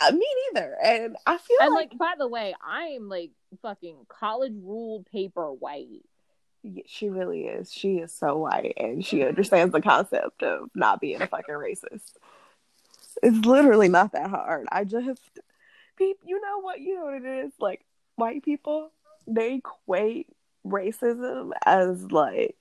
Uh, 0.00 0.10
me 0.10 0.26
neither. 0.52 0.76
And 0.82 1.16
I 1.26 1.38
feel 1.38 1.56
And 1.60 1.74
like, 1.74 1.90
like, 1.90 1.98
by 1.98 2.14
the 2.18 2.26
way, 2.26 2.54
I 2.66 2.86
am 2.96 3.08
like 3.08 3.30
fucking 3.62 4.06
college 4.08 4.54
ruled 4.60 5.06
paper 5.06 5.52
white. 5.52 6.02
She 6.86 7.10
really 7.10 7.42
is. 7.42 7.70
She 7.70 7.98
is 7.98 8.12
so 8.12 8.38
white, 8.38 8.74
and 8.78 9.04
she 9.04 9.22
understands 9.22 9.72
the 9.72 9.82
concept 9.82 10.42
of 10.42 10.70
not 10.74 11.00
being 11.00 11.20
a 11.20 11.26
fucking 11.26 11.54
racist. 11.54 12.12
It's 13.22 13.46
literally 13.46 13.88
not 13.88 14.12
that 14.12 14.30
hard. 14.30 14.66
I 14.72 14.84
just, 14.84 15.20
peep, 15.96 16.16
you 16.24 16.40
know 16.40 16.60
what? 16.60 16.80
You 16.80 16.96
know 16.96 17.04
what 17.04 17.14
it 17.14 17.24
is. 17.24 17.52
Like 17.60 17.84
white 18.16 18.42
people, 18.42 18.90
they 19.26 19.56
equate 19.56 20.28
racism 20.66 21.52
as 21.66 22.10
like, 22.10 22.56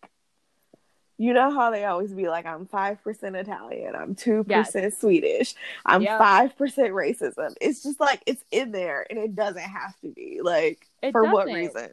you 1.24 1.34
know 1.34 1.52
how 1.52 1.72
they 1.72 1.86
always 1.86 2.12
be 2.14 2.28
like, 2.28 2.46
I'm 2.46 2.66
five 2.66 3.02
percent 3.04 3.36
Italian, 3.36 3.96
I'm 3.96 4.14
two 4.14 4.44
percent 4.44 4.94
Swedish, 4.94 5.56
I'm 5.86 6.02
Yep. 6.02 6.18
five 6.20 6.58
percent 6.58 6.90
racism. 6.90 7.56
It's 7.62 7.82
just 7.82 8.00
like 8.00 8.22
it's 8.26 8.44
in 8.52 8.72
there, 8.72 9.08
and 9.10 9.18
it 9.18 9.34
doesn't 9.36 9.62
have 9.62 9.98
to 10.02 10.10
be 10.10 10.42
like 10.44 10.86
It 11.02 11.14
for 11.14 11.24
what 11.24 11.46
doesn't. 11.46 11.54
reason? 11.56 11.90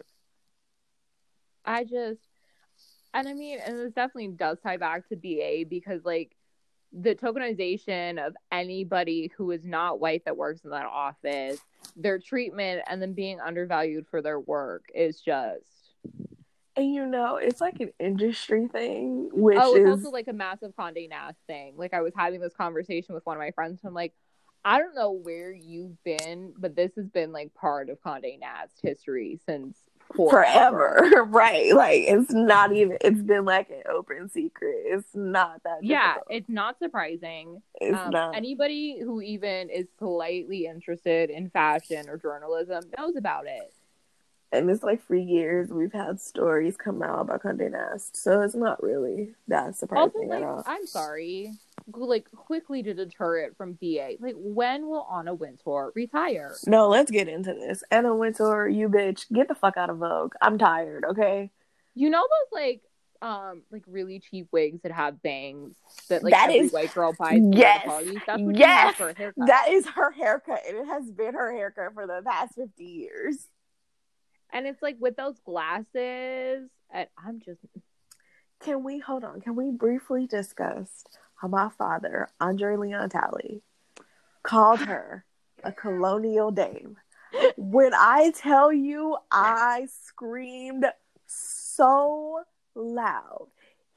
I 1.64 1.84
just, 1.84 2.20
and 3.14 3.28
I 3.28 3.34
mean, 3.34 3.58
and 3.64 3.78
this 3.78 3.92
definitely 3.92 4.28
does 4.28 4.58
tie 4.62 4.78
back 4.78 5.08
to 5.08 5.16
BA 5.16 5.64
because 5.68 6.04
like 6.04 6.34
the 6.92 7.14
tokenization 7.14 8.24
of 8.24 8.34
anybody 8.50 9.30
who 9.36 9.52
is 9.52 9.64
not 9.64 10.00
white 10.00 10.24
that 10.24 10.36
works 10.36 10.64
in 10.64 10.70
that 10.70 10.86
office, 10.86 11.60
their 11.96 12.18
treatment, 12.18 12.82
and 12.88 13.00
then 13.00 13.12
being 13.12 13.38
undervalued 13.40 14.06
for 14.10 14.22
their 14.22 14.40
work 14.40 14.86
is 14.92 15.20
just. 15.20 15.66
And 16.76 16.94
you 16.94 17.06
know, 17.06 17.37
it's 17.37 17.61
like 17.61 17.80
an 17.80 17.90
industry 17.98 18.68
thing, 18.68 19.28
which 19.33 19.59
oh, 19.61 19.74
it's 19.74 19.85
is 19.87 20.04
also 20.04 20.11
like 20.11 20.28
a 20.28 20.33
massive 20.33 20.72
Condé 20.76 21.09
Nast 21.09 21.38
thing. 21.46 21.74
Like 21.76 21.92
I 21.94 22.00
was 22.00 22.12
having 22.16 22.40
this 22.40 22.54
conversation 22.54 23.14
with 23.14 23.26
one 23.26 23.37
of 23.37 23.40
my 23.40 23.50
friends, 23.50 23.80
and 23.83 23.88
I'm 23.88 23.94
like, 23.94 24.14
I 24.64 24.78
don't 24.78 24.94
know 24.94 25.11
where 25.12 25.52
you've 25.52 26.02
been, 26.04 26.52
but 26.59 26.76
this 26.76 26.92
has 26.96 27.09
been 27.09 27.33
like 27.33 27.54
part 27.54 27.90
of 27.90 28.00
Condé 28.02 28.38
Nast 28.38 28.74
history 28.83 29.40
since 29.46 29.78
forever. 30.14 30.96
forever, 31.00 31.24
right? 31.28 31.74
Like 31.74 32.04
it's 32.06 32.33
not 32.33 32.72
even. 32.72 32.98
It's 33.00 33.22
been 33.22 33.44
like 33.44 33.70
an 33.70 33.83
open 33.90 34.28
secret. 34.28 34.76
It's 34.85 35.09
not 35.14 35.62
that. 35.64 35.78
Yeah, 35.83 36.14
difficult. 36.14 36.26
it's 36.37 36.48
not 36.48 36.78
surprising. 36.78 37.62
it's 37.80 37.98
Um, 37.98 38.11
not. 38.11 38.37
Anybody 38.37 39.00
who 39.00 39.20
even 39.20 39.70
is 39.70 39.87
slightly 39.98 40.66
interested 40.66 41.30
in 41.30 41.50
fashion 41.50 42.09
or 42.09 42.16
journalism 42.16 42.85
knows 42.96 43.16
about 43.16 43.46
it. 43.46 43.72
And 44.52 44.68
it's 44.70 44.82
like 44.82 45.02
for 45.06 45.14
years 45.14 45.68
we've 45.70 45.92
had 45.92 46.20
stories 46.20 46.76
come 46.76 47.02
out 47.02 47.20
about 47.20 47.42
Condé 47.42 47.70
Nast, 47.70 48.16
so 48.16 48.40
it's 48.42 48.54
not 48.54 48.82
really 48.82 49.34
that 49.48 49.66
Also, 49.66 49.78
surprising 49.80 50.28
like, 50.28 50.42
at 50.42 50.48
all. 50.48 50.62
I'm 50.66 50.86
sorry, 50.86 51.52
like 51.92 52.30
quickly 52.32 52.82
to 52.82 52.94
deter 52.94 53.38
it 53.38 53.56
from 53.56 53.74
BA. 53.74 54.12
Like, 54.20 54.34
when 54.36 54.88
will 54.88 55.06
Anna 55.12 55.34
Wintour 55.34 55.92
retire? 55.94 56.54
No, 56.66 56.88
let's 56.88 57.10
get 57.10 57.28
into 57.28 57.52
this. 57.54 57.82
Anna 57.90 58.14
Wintour, 58.14 58.68
you 58.68 58.88
bitch, 58.88 59.30
get 59.32 59.48
the 59.48 59.54
fuck 59.54 59.76
out 59.76 59.90
of 59.90 59.98
Vogue. 59.98 60.34
I'm 60.42 60.58
tired. 60.58 61.04
Okay, 61.04 61.50
You 61.94 62.10
know 62.10 62.20
those 62.22 62.52
like 62.60 62.82
um 63.22 63.62
like 63.70 63.82
really 63.86 64.18
cheap 64.18 64.48
wigs 64.50 64.80
that 64.82 64.92
have 64.92 65.20
bangs 65.22 65.74
that 66.08 66.22
like 66.24 66.32
That 66.32 66.44
every 66.48 66.60
is- 66.60 66.72
white 66.72 66.94
girl 66.94 67.12
buys 67.18 67.38
Yes. 67.52 67.84
parties. 67.84 68.18
That's 68.26 68.40
what 68.42 68.56
Yes. 68.56 68.98
you 68.98 69.04
for 69.04 69.10
a 69.10 69.14
haircut. 69.18 69.46
that 69.46 69.66
is 69.70 69.86
her 69.88 70.10
haircut, 70.10 70.60
and 70.66 70.76
it 70.78 70.86
has 70.86 71.10
been 71.10 71.34
her 71.34 71.52
haircut 71.52 71.92
for 71.92 72.06
the 72.06 72.22
past 72.24 72.54
fifty 72.54 72.84
years. 72.84 73.46
And 74.52 74.66
it's 74.66 74.82
like 74.82 74.96
with 75.00 75.16
those 75.16 75.38
glasses, 75.44 76.68
and 76.92 77.08
I'm 77.16 77.40
just 77.40 77.60
Can 78.60 78.84
we 78.84 78.98
hold 78.98 79.24
on? 79.24 79.40
Can 79.40 79.56
we 79.56 79.70
briefly 79.70 80.26
discuss 80.26 81.04
how 81.36 81.48
my 81.48 81.70
father, 81.70 82.28
Andre 82.40 82.76
Leon 82.76 83.08
Talley, 83.08 83.62
called 84.42 84.80
her 84.80 85.24
a 85.64 85.72
colonial 85.72 86.50
dame? 86.50 86.96
When 87.56 87.92
I 87.94 88.32
tell 88.36 88.72
you, 88.72 89.16
I 89.30 89.86
screamed 90.04 90.84
so 91.26 92.42
loud. 92.74 93.48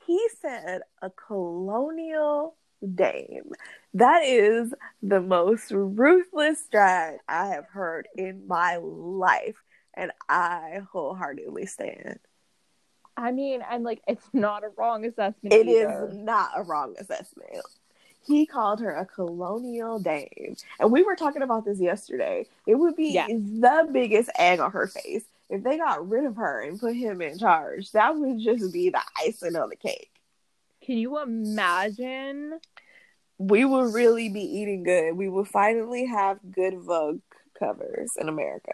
He 0.05 0.19
said 0.41 0.81
a 1.01 1.09
colonial 1.09 2.55
dame. 2.93 3.51
That 3.93 4.23
is 4.23 4.73
the 5.01 5.21
most 5.21 5.71
ruthless 5.71 6.67
drag 6.71 7.19
I 7.27 7.47
have 7.47 7.65
heard 7.65 8.07
in 8.15 8.47
my 8.47 8.77
life, 8.77 9.55
and 9.95 10.11
I 10.29 10.81
wholeheartedly 10.91 11.65
stand. 11.65 12.19
I 13.15 13.31
mean, 13.31 13.61
and 13.69 13.83
like 13.83 14.01
it's 14.07 14.25
not 14.33 14.63
a 14.63 14.69
wrong 14.69 15.05
assessment. 15.05 15.53
It 15.53 15.67
is 15.67 15.85
either. 15.87 16.11
not 16.13 16.51
a 16.55 16.63
wrong 16.63 16.95
assessment. 16.97 17.61
He 18.25 18.45
called 18.45 18.79
her 18.79 18.91
a 18.95 19.05
colonial 19.05 19.99
dame. 19.99 20.55
And 20.79 20.91
we 20.91 21.03
were 21.03 21.15
talking 21.15 21.41
about 21.41 21.65
this 21.65 21.79
yesterday. 21.79 22.45
It 22.65 22.75
would 22.75 22.95
be 22.95 23.11
Yeah. 23.11 23.27
the 23.27 23.87
biggest 23.91 24.29
egg 24.39 24.59
on 24.59 24.71
her 24.71 24.87
face 24.87 25.25
if 25.49 25.61
they 25.61 25.77
got 25.77 26.07
rid 26.09 26.23
of 26.25 26.37
her 26.37 26.61
and 26.61 26.79
put 26.79 26.95
him 26.95 27.21
in 27.21 27.37
charge. 27.37 27.91
That 27.91 28.15
would 28.15 28.39
just 28.39 28.71
be 28.73 28.89
the 28.89 29.01
icing 29.19 29.55
on 29.57 29.69
the 29.69 29.75
cake. 29.75 30.09
Can 30.81 30.97
you 30.97 31.21
imagine? 31.21 32.59
We 33.37 33.65
would 33.65 33.93
really 33.93 34.29
be 34.29 34.41
eating 34.41 34.83
good. 34.83 35.13
We 35.17 35.27
would 35.27 35.47
finally 35.49 36.05
have 36.05 36.39
good 36.49 36.79
Vogue 36.79 37.21
covers 37.59 38.11
in 38.17 38.29
America. 38.29 38.73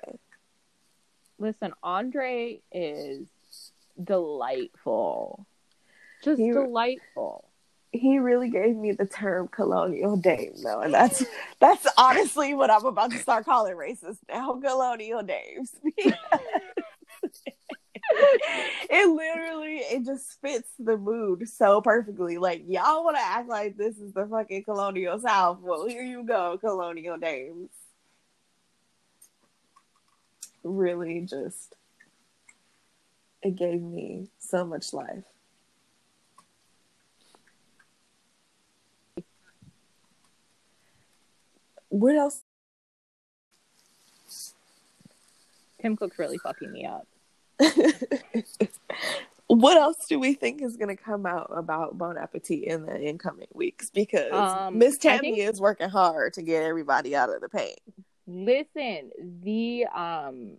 Listen, 1.39 1.73
Andre 1.81 2.59
is 2.71 3.27
delightful. 4.01 5.45
Just 6.23 6.39
He- 6.39 6.51
delightful. 6.51 7.45
He 7.91 8.19
really 8.19 8.51
gave 8.51 8.75
me 8.75 8.91
the 8.91 9.07
term 9.07 9.47
colonial 9.47 10.15
dame 10.15 10.53
though, 10.63 10.81
and 10.81 10.93
that's 10.93 11.25
that's 11.59 11.87
honestly 11.97 12.53
what 12.53 12.69
I'm 12.69 12.85
about 12.85 13.09
to 13.11 13.17
start 13.17 13.45
calling 13.45 13.75
racist 13.75 14.19
now. 14.29 14.59
Colonial 14.61 15.23
dames. 15.23 15.73
it 18.11 19.09
literally 19.09 19.77
it 19.77 20.05
just 20.05 20.39
fits 20.39 20.69
the 20.77 20.97
mood 20.97 21.49
so 21.49 21.81
perfectly. 21.81 22.37
Like 22.37 22.63
y'all 22.67 23.03
want 23.03 23.17
to 23.17 23.23
act 23.23 23.49
like 23.49 23.75
this 23.75 23.97
is 23.97 24.13
the 24.13 24.27
fucking 24.27 24.65
colonial 24.65 25.19
South. 25.19 25.59
Well, 25.61 25.87
here 25.87 26.03
you 26.03 26.23
go, 26.23 26.59
colonial 26.59 27.17
dames. 27.17 27.71
Really, 30.63 31.21
just 31.21 31.75
it 33.41 33.55
gave 33.55 33.81
me 33.81 34.27
so 34.39 34.65
much 34.65 34.93
life. 34.93 35.23
What 41.89 42.15
else? 42.15 42.41
Tim 45.81 45.95
Cook's 45.95 46.19
really 46.19 46.37
fucking 46.37 46.71
me 46.71 46.85
up. 46.85 47.07
what 49.47 49.77
else 49.77 50.05
do 50.07 50.19
we 50.19 50.33
think 50.33 50.61
is 50.61 50.77
going 50.77 50.95
to 50.95 51.01
come 51.01 51.25
out 51.25 51.49
about 51.55 51.97
Bon 51.97 52.17
Appetit 52.17 52.63
in 52.65 52.85
the 52.85 52.99
incoming 53.01 53.47
weeks? 53.53 53.89
Because 53.89 54.31
Um, 54.31 54.77
Miss 54.77 54.95
I 54.95 54.97
Tammie 55.17 55.35
think- 55.35 55.49
is 55.49 55.59
working 55.59 55.89
hard 55.89 56.33
to 56.33 56.41
get 56.41 56.63
everybody 56.63 57.15
out 57.15 57.33
of 57.33 57.41
the 57.41 57.49
paint. 57.49 57.79
Listen, 58.29 59.09
the 59.41 59.85
um 59.87 60.57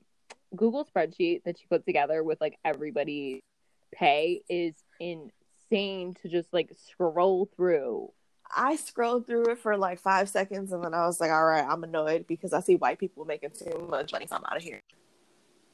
Google 0.56 0.84
spreadsheet 0.84 1.44
that 1.44 1.56
she 1.58 1.66
put 1.66 1.86
together 1.86 2.24
with 2.24 2.40
like 2.40 2.58
everybody 2.64 3.44
pay 3.92 4.42
is 4.48 4.74
insane 4.98 6.14
to 6.22 6.28
just 6.28 6.52
like 6.52 6.72
scroll 6.88 7.48
through. 7.56 8.10
I 8.54 8.74
scrolled 8.74 9.28
through 9.28 9.50
it 9.50 9.58
for 9.58 9.76
like 9.76 10.00
five 10.00 10.28
seconds 10.28 10.72
and 10.72 10.82
then 10.82 10.94
I 10.94 11.06
was 11.06 11.20
like, 11.20 11.30
all 11.30 11.44
right, 11.44 11.64
I'm 11.64 11.84
annoyed 11.84 12.26
because 12.26 12.52
I 12.52 12.58
see 12.60 12.74
white 12.74 12.98
people 12.98 13.24
making 13.24 13.50
too 13.50 13.86
much 13.88 14.12
money, 14.12 14.26
so 14.26 14.34
I'm 14.36 14.44
out 14.44 14.56
of 14.56 14.64
here. 14.64 14.80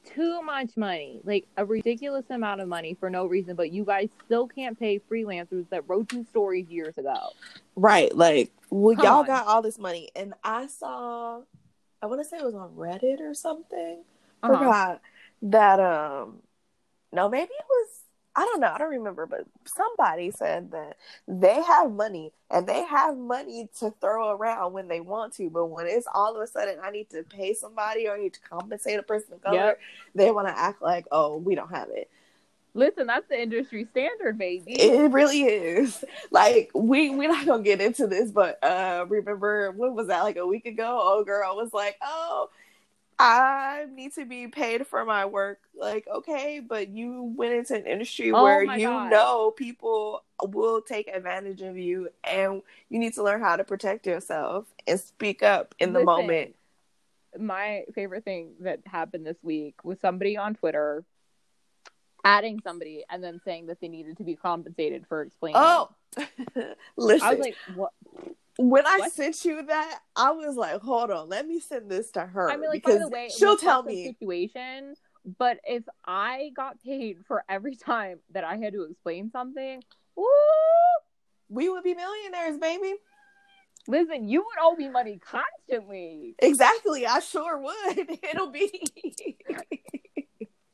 Too 0.05 0.43
much 0.43 0.77
money, 0.77 1.19
like 1.23 1.47
a 1.57 1.65
ridiculous 1.65 2.25
amount 2.29 2.61
of 2.61 2.67
money 2.67 2.95
for 2.99 3.09
no 3.09 3.25
reason, 3.25 3.55
but 3.55 3.71
you 3.71 3.83
guys 3.83 4.09
still 4.25 4.47
can't 4.47 4.79
pay 4.79 4.99
freelancers 4.99 5.67
that 5.69 5.89
wrote 5.89 6.13
you 6.13 6.23
stories 6.29 6.69
years 6.69 6.95
ago. 6.97 7.31
Right. 7.75 8.15
Like, 8.15 8.51
well, 8.69 8.95
Come 8.95 9.03
y'all 9.03 9.19
on. 9.21 9.25
got 9.25 9.47
all 9.47 9.61
this 9.63 9.79
money. 9.79 10.09
And 10.15 10.33
I 10.43 10.67
saw, 10.67 11.41
I 12.01 12.05
want 12.05 12.21
to 12.21 12.25
say 12.27 12.37
it 12.37 12.45
was 12.45 12.55
on 12.55 12.71
Reddit 12.75 13.19
or 13.21 13.33
something. 13.33 14.03
Uh-huh. 14.43 14.53
forgot 14.53 15.01
that 15.41 15.79
um 15.79 16.39
no 17.11 17.27
maybe 17.29 17.51
it 17.51 17.65
was 17.69 17.87
I 18.39 18.41
don't 18.45 18.59
know, 18.59 18.71
I 18.71 18.77
don't 18.77 18.91
remember, 18.91 19.25
but 19.25 19.45
somebody 19.65 20.29
said 20.29 20.69
that 20.69 20.97
they 21.27 21.55
have 21.55 21.91
money 21.91 22.33
and 22.51 22.67
they 22.67 22.83
have 22.83 23.17
money 23.17 23.67
to 23.79 23.91
throw 23.99 24.29
around 24.29 24.73
when 24.73 24.87
they 24.87 24.99
want 24.99 25.33
to, 25.37 25.49
but 25.49 25.65
when 25.65 25.87
it's 25.87 26.05
all 26.13 26.35
of 26.35 26.41
a 26.43 26.45
sudden 26.45 26.77
I 26.83 26.91
need 26.91 27.09
to 27.09 27.23
pay 27.23 27.55
somebody 27.55 28.07
or 28.07 28.13
I 28.15 28.19
need 28.19 28.35
to 28.35 28.39
compensate 28.41 28.99
a 28.99 29.03
person 29.03 29.33
of 29.33 29.41
color, 29.41 29.55
Yep. 29.55 29.79
they 30.13 30.29
want 30.29 30.47
to 30.49 30.55
act 30.55 30.83
like, 30.83 31.07
oh, 31.11 31.37
we 31.37 31.55
don't 31.55 31.71
have 31.71 31.89
it. 31.89 32.11
Listen, 32.77 33.07
that's 33.07 33.27
the 33.27 33.41
industry 33.41 33.87
standard, 33.89 34.37
baby. 34.37 34.73
It 34.73 35.11
really 35.11 35.41
is. 35.41 36.05
Like 36.29 36.69
we 36.75 37.09
we're 37.09 37.27
not 37.27 37.45
gonna 37.47 37.63
get 37.63 37.81
into 37.81 38.05
this, 38.05 38.29
but 38.29 38.63
uh 38.63 39.05
remember 39.09 39.71
what 39.71 39.95
was 39.95 40.07
that 40.07 40.21
like 40.21 40.37
a 40.37 40.45
week 40.45 40.67
ago? 40.67 40.99
Oh 41.01 41.23
girl 41.23 41.55
was 41.55 41.73
like, 41.73 41.97
Oh, 42.03 42.49
I 43.17 43.85
need 43.91 44.13
to 44.13 44.25
be 44.25 44.47
paid 44.47 44.85
for 44.85 45.03
my 45.05 45.25
work. 45.25 45.59
Like, 45.75 46.07
okay, 46.07 46.59
but 46.59 46.89
you 46.89 47.33
went 47.35 47.53
into 47.53 47.75
an 47.75 47.87
industry 47.87 48.31
Oh 48.31 48.43
where 48.43 48.63
you 48.63 48.87
God. 48.87 49.09
know 49.09 49.51
people 49.51 50.23
will 50.43 50.81
take 50.81 51.07
advantage 51.07 51.63
of 51.63 51.77
you 51.79 52.09
and 52.23 52.61
you 52.89 52.99
need 52.99 53.15
to 53.15 53.23
learn 53.23 53.41
how 53.41 53.55
to 53.55 53.63
protect 53.63 54.05
yourself 54.05 54.65
and 54.85 54.99
speak 54.99 55.41
up 55.41 55.73
in 55.79 55.93
the 55.93 56.03
moment. 56.03 56.53
My 57.39 57.85
favorite 57.95 58.23
thing 58.23 58.51
that 58.59 58.81
happened 58.85 59.25
this 59.25 59.37
week 59.41 59.83
was 59.83 59.99
somebody 59.99 60.37
on 60.37 60.53
Twitter 60.53 61.03
adding 62.27 62.59
somebody 62.63 63.03
and 63.09 63.23
then 63.23 63.39
saying 63.45 63.67
that 63.67 63.79
they 63.79 63.87
needed 63.87 64.17
to 64.17 64.23
be 64.23 64.35
compensated 64.35 65.05
for 65.07 65.21
explaining. 65.21 65.61
Oh 65.63 65.89
listen. 66.97 67.27
I 67.27 67.31
was 67.31 67.39
like, 67.39 67.55
what? 67.75 67.91
when 68.57 68.85
I 68.87 68.97
What? 68.99 69.11
sent 69.13 69.45
you 69.45 69.61
that, 69.63 69.99
I 70.15 70.31
was 70.31 70.55
like, 70.55 70.81
hold 70.81 71.11
on, 71.11 71.29
let 71.29 71.47
me 71.47 71.59
send 71.59 71.89
this 71.91 72.11
to 72.11 72.25
her. 72.25 72.49
I 72.51 72.57
mean, 72.57 72.69
like, 72.69 72.83
by 72.83 72.95
the 72.95 73.07
way, 73.07 73.29
she'll 73.35 73.57
tell 73.57 73.83
that's 73.83 73.93
a 73.93 73.95
me. 73.95 74.05
situation. 74.07 74.95
But 75.37 75.59
if 75.65 75.83
I 76.05 76.51
got 76.55 76.81
paid 76.83 77.17
for 77.27 77.43
every 77.49 77.75
time 77.75 78.19
that 78.31 78.43
I 78.43 78.57
had 78.57 78.73
to 78.73 78.83
explain 78.83 79.29
something, 79.31 79.83
woo, 80.15 80.25
We 81.49 81.69
would 81.69 81.83
be 81.83 81.93
millionaires, 81.93 82.57
baby. 82.57 82.95
listen, 83.87 84.27
you 84.27 84.39
would 84.41 84.57
owe 84.61 84.75
me 84.75 84.89
money 84.89 85.19
constantly. 85.19 86.35
Exactly. 86.39 87.05
I 87.05 87.19
sure 87.19 87.59
would. 87.61 88.09
It'll 88.23 88.51
be 88.51 88.87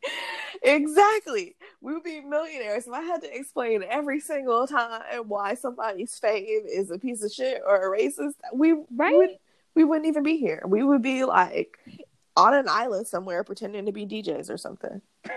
exactly. 0.63 1.55
we 1.81 1.93
would 1.93 2.03
be 2.03 2.21
millionaires. 2.21 2.87
If 2.87 2.93
I 2.93 3.01
had 3.01 3.21
to 3.21 3.35
explain 3.35 3.83
every 3.89 4.19
single 4.19 4.67
time 4.67 5.01
why 5.27 5.55
somebody's 5.55 6.17
fame 6.17 6.63
is 6.67 6.91
a 6.91 6.99
piece 6.99 7.23
of 7.23 7.31
shit 7.31 7.61
or 7.65 7.93
a 7.93 7.99
racist, 7.99 8.35
we 8.53 8.73
Right? 8.95 9.15
would, 9.15 9.29
we 9.75 9.83
wouldn't 9.83 10.07
even 10.07 10.23
be 10.23 10.37
here. 10.37 10.63
We 10.65 10.83
would 10.83 11.01
be 11.01 11.23
like 11.25 11.77
on 12.35 12.53
an 12.53 12.67
island 12.69 13.07
somewhere 13.07 13.43
pretending 13.43 13.85
to 13.85 13.91
be 13.91 14.05
DJs 14.05 14.49
or 14.49 14.57
something. 14.57 15.01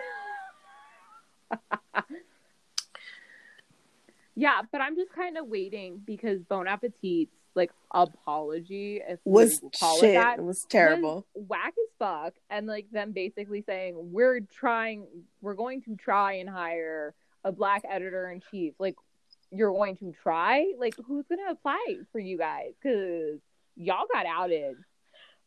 Yeah, 4.39 4.61
but 4.71 4.83
I'm 4.83 4.97
just 4.97 5.13
kind 5.15 5.39
of 5.39 5.47
waiting 5.47 6.03
because 6.05 6.43
Bon 6.43 6.67
Appetit's 6.69 7.31
like 7.57 7.73
apology, 7.91 9.01
if 9.07 9.19
Was 9.25 9.61
call 9.81 9.99
shit. 9.99 10.11
it 10.11 10.15
that, 10.15 10.39
It 10.39 10.45
was 10.45 10.65
terrible. 10.69 11.27
was 11.35 11.45
whack 11.49 11.75
as 11.79 11.91
fuck, 11.99 12.35
and 12.51 12.67
like 12.67 12.91
them 12.93 13.13
basically 13.13 13.63
saying 13.67 13.95
we're 13.97 14.41
trying, 14.41 15.07
we're 15.41 15.55
going 15.55 15.83
to 15.83 15.97
try 15.97 16.35
and 16.35 16.49
hire 16.49 17.15
a 17.45 17.51
black 17.53 17.83
editor 17.89 18.31
in 18.31 18.43
chief. 18.51 18.75
Like 18.79 18.97
you're 19.51 19.73
going 19.73 19.97
to 19.99 20.13
try, 20.23 20.73
like 20.79 20.95
who's 21.07 21.25
gonna 21.29 21.51
apply 21.51 21.97
for 22.13 22.19
you 22.19 22.37
guys? 22.39 22.73
Because 22.83 23.41
y'all 23.77 24.07
got 24.13 24.27
outed. 24.27 24.77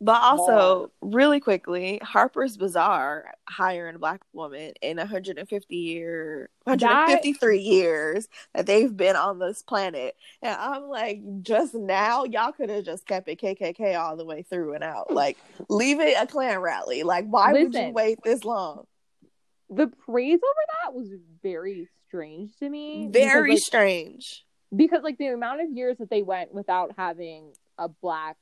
But 0.01 0.21
also, 0.21 0.91
really 1.01 1.41
quickly, 1.41 1.99
Harper's 2.01 2.55
Bazaar 2.55 3.33
hiring 3.49 3.95
a 3.95 3.99
black 3.99 4.21
woman 4.31 4.71
in 4.81 4.95
150 4.95 5.75
year, 5.75 6.49
153 6.63 7.59
years 7.59 8.29
that 8.53 8.65
they've 8.65 8.95
been 8.95 9.17
on 9.17 9.39
this 9.39 9.61
planet, 9.61 10.15
and 10.41 10.55
I'm 10.55 10.83
like, 10.83 11.19
just 11.41 11.73
now, 11.73 12.23
y'all 12.23 12.53
could 12.53 12.69
have 12.69 12.85
just 12.85 13.05
kept 13.05 13.27
it 13.27 13.41
KKK 13.41 13.99
all 13.99 14.15
the 14.15 14.23
way 14.23 14.43
through 14.43 14.73
and 14.75 14.85
out. 14.85 15.11
Like, 15.11 15.37
leave 15.67 15.99
it 15.99 16.15
a 16.17 16.25
Klan 16.25 16.59
rally. 16.59 17.03
Like, 17.03 17.25
why 17.27 17.51
would 17.51 17.73
you 17.73 17.89
wait 17.89 18.19
this 18.23 18.45
long? 18.45 18.85
The 19.69 19.87
praise 19.87 20.39
over 20.39 20.65
that 20.83 20.93
was 20.93 21.09
very 21.43 21.89
strange 22.07 22.55
to 22.59 22.69
me. 22.69 23.09
because, 23.11 23.31
Very 23.31 23.51
like, 23.51 23.59
strange. 23.59 24.45
because 24.73 25.03
like 25.03 25.17
the 25.17 25.27
amount 25.27 25.61
of 25.61 25.69
years 25.71 25.97
that 25.97 26.09
they 26.09 26.23
went 26.23 26.53
without 26.53 26.93
having 26.97 27.51
a 27.77 27.89
black 27.89 28.37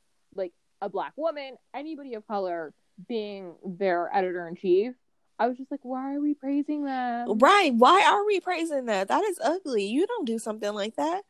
a 0.81 0.89
black 0.89 1.13
woman 1.17 1.55
anybody 1.73 2.13
of 2.13 2.27
color 2.27 2.73
being 3.07 3.53
their 3.65 4.09
editor 4.13 4.47
in 4.47 4.55
chief 4.55 4.93
i 5.39 5.47
was 5.47 5.57
just 5.57 5.69
like 5.71 5.79
why 5.83 6.15
are 6.15 6.19
we 6.21 6.33
praising 6.33 6.83
them 6.85 7.37
Right? 7.39 7.73
Why 7.73 8.03
are 8.11 8.25
we 8.25 8.39
praising 8.39 8.85
that? 8.85 9.07
That 9.09 9.23
is 9.23 9.39
ugly. 9.43 9.85
You 9.85 10.07
don't 10.07 10.25
do 10.25 10.39
something 10.39 10.73
like 10.73 10.95
that. 10.95 11.21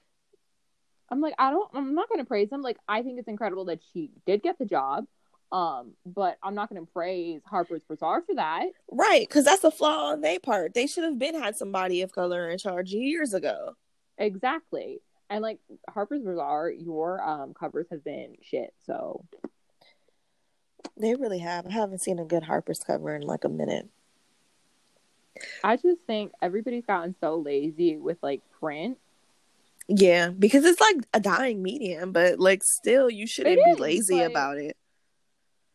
i'm 1.10 1.22
like 1.22 1.34
i 1.40 1.50
don't 1.52 1.70
i'm 1.74 1.94
not 1.96 2.10
going 2.10 2.20
to 2.20 2.26
praise 2.26 2.50
them 2.50 2.62
like 2.62 2.78
i 2.88 3.02
think 3.02 3.20
it's 3.20 3.28
incredible 3.28 3.66
that 3.66 3.80
she 3.94 4.12
did 4.26 4.42
get 4.44 4.58
the 4.60 4.66
job 4.66 5.06
um 5.54 5.94
but 6.06 6.38
i'm 6.44 6.56
not 6.56 6.70
going 6.70 6.86
to 6.86 6.92
praise 6.92 7.42
harper's 7.46 7.82
bazaar 7.88 8.22
for 8.22 8.36
that 8.36 8.66
Right, 8.92 9.28
because 9.28 9.46
that's 9.46 9.64
a 9.64 9.72
flaw 9.72 10.12
on 10.12 10.22
their 10.22 10.40
part. 10.40 10.74
They 10.74 10.88
should 10.88 11.04
have 11.06 11.18
been 11.20 11.36
had 11.36 11.56
somebody 11.56 12.02
of 12.02 12.12
color 12.12 12.50
in 12.50 12.58
charge 12.58 12.92
years 12.92 13.34
ago. 13.34 13.76
exactly 14.18 15.00
and 15.30 15.42
like 15.42 15.60
harper's 15.90 16.22
bazaar 16.24 16.70
your 16.70 17.22
um 17.22 17.54
covers 17.54 17.88
have 17.92 18.04
been 18.04 18.36
shit 18.42 18.74
so 18.86 19.24
They 20.96 21.14
really 21.16 21.40
have. 21.40 21.68
I 21.68 21.72
haven't 21.72 22.00
seen 22.02 22.18
a 22.20 22.26
good 22.26 22.44
Harper's 22.44 22.80
cover 22.80 23.16
in 23.16 23.22
like 23.22 23.44
a 23.44 23.50
minute. 23.50 23.88
i 25.64 25.76
just 25.76 26.02
think 26.08 26.32
everybody's 26.42 26.86
gotten 26.86 27.14
so 27.22 27.36
lazy 27.36 27.98
with 27.98 28.18
like 28.24 28.42
print 28.60 28.98
Yeah, 29.88 30.30
because 30.30 30.66
it's 30.66 30.82
like 30.82 30.98
a 31.14 31.20
dying 31.20 31.62
medium, 31.62 32.12
but 32.12 32.40
like 32.40 32.64
still, 32.64 33.10
you 33.10 33.28
shouldn't 33.28 33.64
be 33.64 33.74
lazy 33.80 34.20
but- 34.20 34.32
about 34.32 34.58
it. 34.58 34.76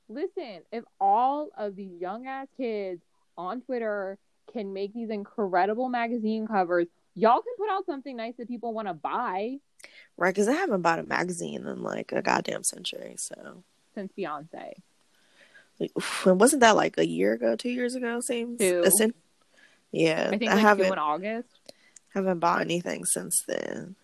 listen, 0.09 0.61
if 0.73 0.85
all 1.01 1.49
of 1.57 1.77
these 1.77 2.01
young 2.01 2.27
ass 2.27 2.49
kids 2.57 3.01
on 3.39 3.61
Twitter 3.63 4.19
can 4.53 4.73
make 4.75 4.93
these 4.93 5.09
incredible 5.11 5.89
magazine 5.89 6.47
covers, 6.47 6.87
y'all 7.15 7.43
can 7.43 7.55
put 7.59 7.71
out 7.71 7.87
something 7.87 8.17
nice 8.17 8.35
that 8.39 8.49
people 8.49 8.73
want 8.73 8.89
to 8.89 8.95
buy 8.95 9.59
Right, 10.17 10.35
because 10.35 10.49
I 10.49 10.53
haven't 10.53 10.83
bought 10.83 10.99
a 10.99 11.05
magazine 11.05 11.67
in 11.67 11.83
like 11.83 12.13
a 12.13 12.23
goddamn 12.23 12.65
century. 12.65 13.15
So, 13.17 13.65
since 13.95 14.13
Beyonce. 14.17 14.75
like, 15.81 15.93
and 16.25 16.41
wasn't 16.41 16.61
that 16.61 16.77
like 16.77 16.99
a 16.99 17.07
year 17.07 17.33
ago, 17.33 17.57
two 17.57 17.71
years 17.71 17.95
ago? 17.95 18.21
Seems. 18.21 18.59
Two. 18.59 18.85
Yeah, 19.91 20.31
I 20.33 20.39
think 20.39 20.51
I 20.51 20.57
haven't 20.57 20.93
in 20.93 20.99
August. 20.99 21.49
haven't 22.15 22.39
bought 22.39 22.61
anything 22.61 23.05
since 23.05 23.43
then. 23.47 23.97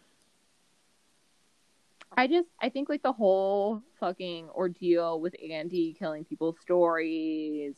I 2.16 2.26
just 2.26 2.48
I 2.60 2.68
think 2.68 2.88
like 2.88 3.02
the 3.02 3.12
whole 3.12 3.82
fucking 4.00 4.48
ordeal 4.50 5.20
with 5.20 5.34
Andy 5.50 5.94
killing 5.98 6.24
people's 6.24 6.56
stories. 6.60 7.74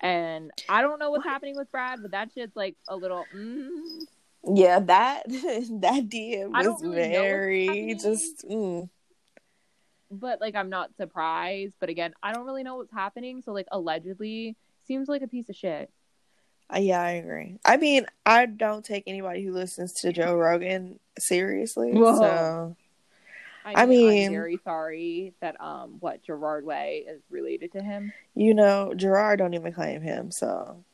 And 0.00 0.50
I 0.68 0.82
don't 0.82 0.98
know 0.98 1.10
what's 1.10 1.24
happening 1.24 1.56
with 1.56 1.70
Brad, 1.72 2.00
but 2.02 2.10
that 2.10 2.30
shit's 2.34 2.54
like 2.54 2.76
a 2.88 2.96
little 2.96 3.24
mm, 3.34 3.80
Yeah, 4.46 4.80
that 4.80 5.22
that 5.28 6.08
DM 6.08 6.50
was 6.50 6.82
really 6.82 7.08
very 7.08 7.94
just. 7.94 8.46
Mm. 8.48 8.88
but 10.10 10.40
like 10.40 10.54
I'm 10.54 10.70
not 10.70 10.94
surprised. 10.96 11.74
But 11.80 11.88
again, 11.88 12.12
I 12.22 12.32
don't 12.32 12.44
really 12.46 12.62
know 12.62 12.76
what's 12.76 12.92
happening. 12.92 13.42
So 13.42 13.52
like 13.52 13.66
allegedly 13.72 14.56
seems 14.86 15.08
like 15.08 15.22
a 15.22 15.28
piece 15.28 15.48
of 15.48 15.56
shit. 15.56 15.90
Uh, 16.74 16.78
Yeah, 16.78 17.00
I 17.02 17.12
agree. 17.12 17.58
I 17.64 17.76
mean, 17.76 18.06
I 18.24 18.46
don't 18.46 18.84
take 18.84 19.04
anybody 19.06 19.42
who 19.44 19.52
listens 19.52 19.92
to 20.00 20.12
Joe 20.12 20.34
Rogan 20.34 20.98
seriously. 21.18 21.92
Whoa. 21.92 22.16
So 22.18 22.76
I 23.66 23.82
I 23.82 23.86
mean, 23.86 24.08
mean- 24.08 24.26
I'm 24.26 24.32
very 24.32 24.58
sorry 24.62 25.32
that 25.40 25.58
um 25.60 25.96
what 26.00 26.22
Gerard 26.22 26.64
Way 26.66 27.04
is 27.08 27.22
related 27.30 27.72
to 27.72 27.82
him. 27.82 28.12
you 28.34 28.52
know, 28.54 28.92
Gerard 28.94 29.38
don't 29.38 29.54
even 29.54 29.72
claim 29.72 30.02
him. 30.02 30.30
So 30.30 30.84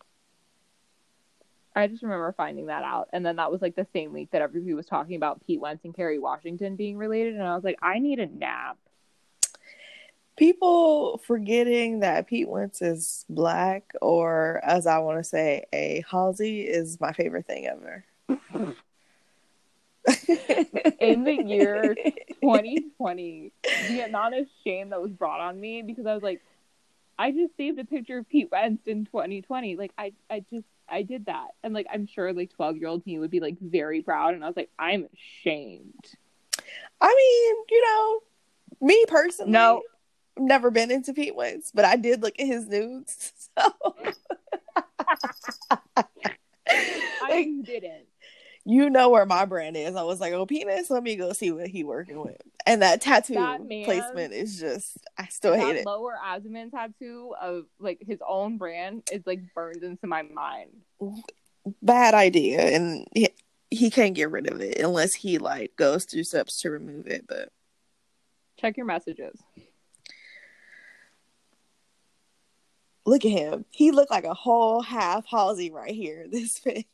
I 1.80 1.86
just 1.88 2.02
remember 2.02 2.32
finding 2.36 2.66
that 2.66 2.84
out, 2.84 3.08
and 3.12 3.24
then 3.24 3.36
that 3.36 3.50
was 3.50 3.60
like 3.62 3.76
the 3.76 3.86
same 3.92 4.12
week 4.12 4.30
that 4.32 4.42
everybody 4.42 4.74
was 4.74 4.86
talking 4.86 5.16
about 5.16 5.44
Pete 5.46 5.60
Wentz 5.60 5.84
and 5.84 5.94
Kerry 5.94 6.18
Washington 6.18 6.76
being 6.76 6.96
related, 6.96 7.34
and 7.34 7.42
I 7.42 7.54
was 7.54 7.64
like, 7.64 7.78
I 7.82 7.98
need 7.98 8.18
a 8.20 8.26
nap. 8.26 8.78
people 10.36 11.18
forgetting 11.26 12.00
that 12.00 12.26
Pete 12.26 12.48
Wentz 12.48 12.80
is 12.82 13.24
black, 13.28 13.92
or 14.00 14.60
as 14.64 14.86
I 14.86 14.98
want 14.98 15.18
to 15.18 15.24
say, 15.24 15.64
a 15.72 16.02
Halsey 16.10 16.62
is 16.62 17.00
my 17.00 17.12
favorite 17.12 17.46
thing 17.46 17.66
ever. 17.66 18.04
In 21.00 21.24
the 21.24 21.42
year 21.44 21.94
2020, 22.42 23.52
the 23.88 24.00
amount 24.00 24.34
of 24.34 24.46
shame 24.64 24.90
that 24.90 25.00
was 25.00 25.10
brought 25.10 25.40
on 25.40 25.60
me 25.60 25.82
because 25.82 26.06
I 26.06 26.14
was 26.14 26.22
like, 26.22 26.40
I 27.18 27.32
just 27.32 27.54
saved 27.58 27.78
a 27.78 27.84
picture 27.84 28.18
of 28.18 28.28
Pete 28.28 28.48
Wentz 28.50 28.86
in 28.86 29.04
2020. 29.04 29.76
Like 29.76 29.92
I, 29.98 30.12
I 30.30 30.42
just, 30.50 30.64
I 30.90 31.02
did 31.02 31.26
that, 31.26 31.48
and 31.62 31.72
like 31.74 31.86
I'm 31.92 32.06
sure 32.06 32.32
like 32.32 32.50
12 32.50 32.76
year 32.76 32.88
old 32.88 33.06
me 33.06 33.18
would 33.18 33.30
be 33.30 33.40
like 33.40 33.58
very 33.60 34.02
proud, 34.02 34.34
and 34.34 34.44
I 34.44 34.46
was 34.48 34.56
like, 34.56 34.70
I'm 34.78 35.06
ashamed. 35.14 36.04
I 37.00 37.08
mean, 37.08 37.64
you 37.70 37.82
know, 37.86 38.86
me 38.86 39.04
personally, 39.08 39.52
No. 39.52 39.82
I've 40.36 40.42
never 40.42 40.70
been 40.70 40.90
into 40.90 41.12
Pete 41.12 41.34
Wentz, 41.34 41.70
but 41.74 41.84
I 41.84 41.96
did 41.96 42.22
look 42.22 42.34
at 42.38 42.46
his 42.46 42.66
nudes. 42.66 43.32
So. 43.58 43.74
I 46.68 47.28
Like, 47.28 47.48
didn't. 47.64 48.06
You 48.66 48.90
know 48.90 49.08
where 49.10 49.24
my 49.26 49.44
brand 49.46 49.76
is. 49.76 49.96
I 49.96 50.02
was 50.02 50.20
like, 50.20 50.32
oh, 50.32 50.44
penis, 50.46 50.90
let 50.90 51.02
me 51.02 51.16
go 51.16 51.32
see 51.32 51.50
what 51.50 51.68
he 51.68 51.82
working 51.84 52.20
with. 52.20 52.36
And 52.66 52.82
that 52.82 53.00
tattoo 53.00 53.34
That 53.34 53.66
man- 53.66 53.84
placement 53.84 54.32
is 54.34 54.60
just, 54.60 54.98
I 55.16 55.26
still 55.28 55.54
hate 55.54 55.76
it. 55.76 55.86
lower 55.86 56.14
abdomen 56.22 56.70
tattoo 56.70 57.34
of 57.40 57.64
like 57.78 58.02
his 58.06 58.18
own 58.26 58.58
brand 58.58 59.02
is 59.10 59.22
like 59.26 59.40
burned 59.54 59.82
into 59.82 60.06
my 60.06 60.22
mind. 60.22 60.70
Bad 61.82 62.14
idea. 62.14 62.60
And 62.60 63.06
he, 63.14 63.30
he 63.70 63.90
can't 63.90 64.14
get 64.14 64.30
rid 64.30 64.46
of 64.50 64.60
it 64.60 64.78
unless 64.78 65.14
he 65.14 65.38
like 65.38 65.74
goes 65.76 66.04
through 66.04 66.24
steps 66.24 66.60
to 66.60 66.70
remove 66.70 67.06
it. 67.06 67.26
But 67.26 67.50
Check 68.58 68.76
your 68.76 68.86
messages. 68.86 69.40
look 73.06 73.24
at 73.24 73.30
him. 73.30 73.64
He 73.70 73.90
looked 73.90 74.10
like 74.10 74.24
a 74.24 74.34
whole 74.34 74.82
half 74.82 75.24
Halsey 75.26 75.70
right 75.70 75.94
here. 75.94 76.26
This 76.30 76.58
fit. 76.58 76.84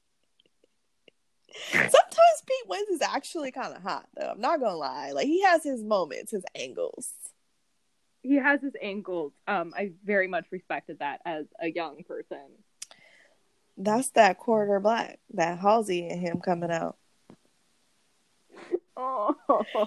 Sometimes 1.73 2.43
Pete 2.47 2.69
Wentz 2.69 2.91
is 2.91 3.03
actually 3.03 3.51
kind 3.51 3.75
of 3.75 3.83
hot, 3.83 4.07
though. 4.17 4.31
I'm 4.31 4.41
not 4.41 4.61
gonna 4.61 4.77
lie. 4.77 5.13
Like 5.13 5.27
he 5.27 5.43
has 5.43 5.63
his 5.65 5.83
moments, 5.83 6.31
his 6.33 6.45
angles. 6.55 7.13
He 8.23 8.37
has 8.37 8.61
his 8.61 8.75
angles. 8.83 9.33
Um, 9.47 9.73
I 9.77 9.93
very 10.05 10.27
much 10.29 10.47
respected 10.51 10.99
that 10.99 11.21
as 11.25 11.47
a 11.61 11.69
young 11.71 12.03
person. 12.03 12.39
That's 13.77 14.11
that 14.11 14.39
quarter 14.39 14.81
black, 14.81 15.19
that 15.35 15.59
Halsey 15.59 16.09
and 16.09 16.21
him 16.21 16.41
coming 16.41 16.71
out. 16.71 16.97
Oh, 18.99 19.35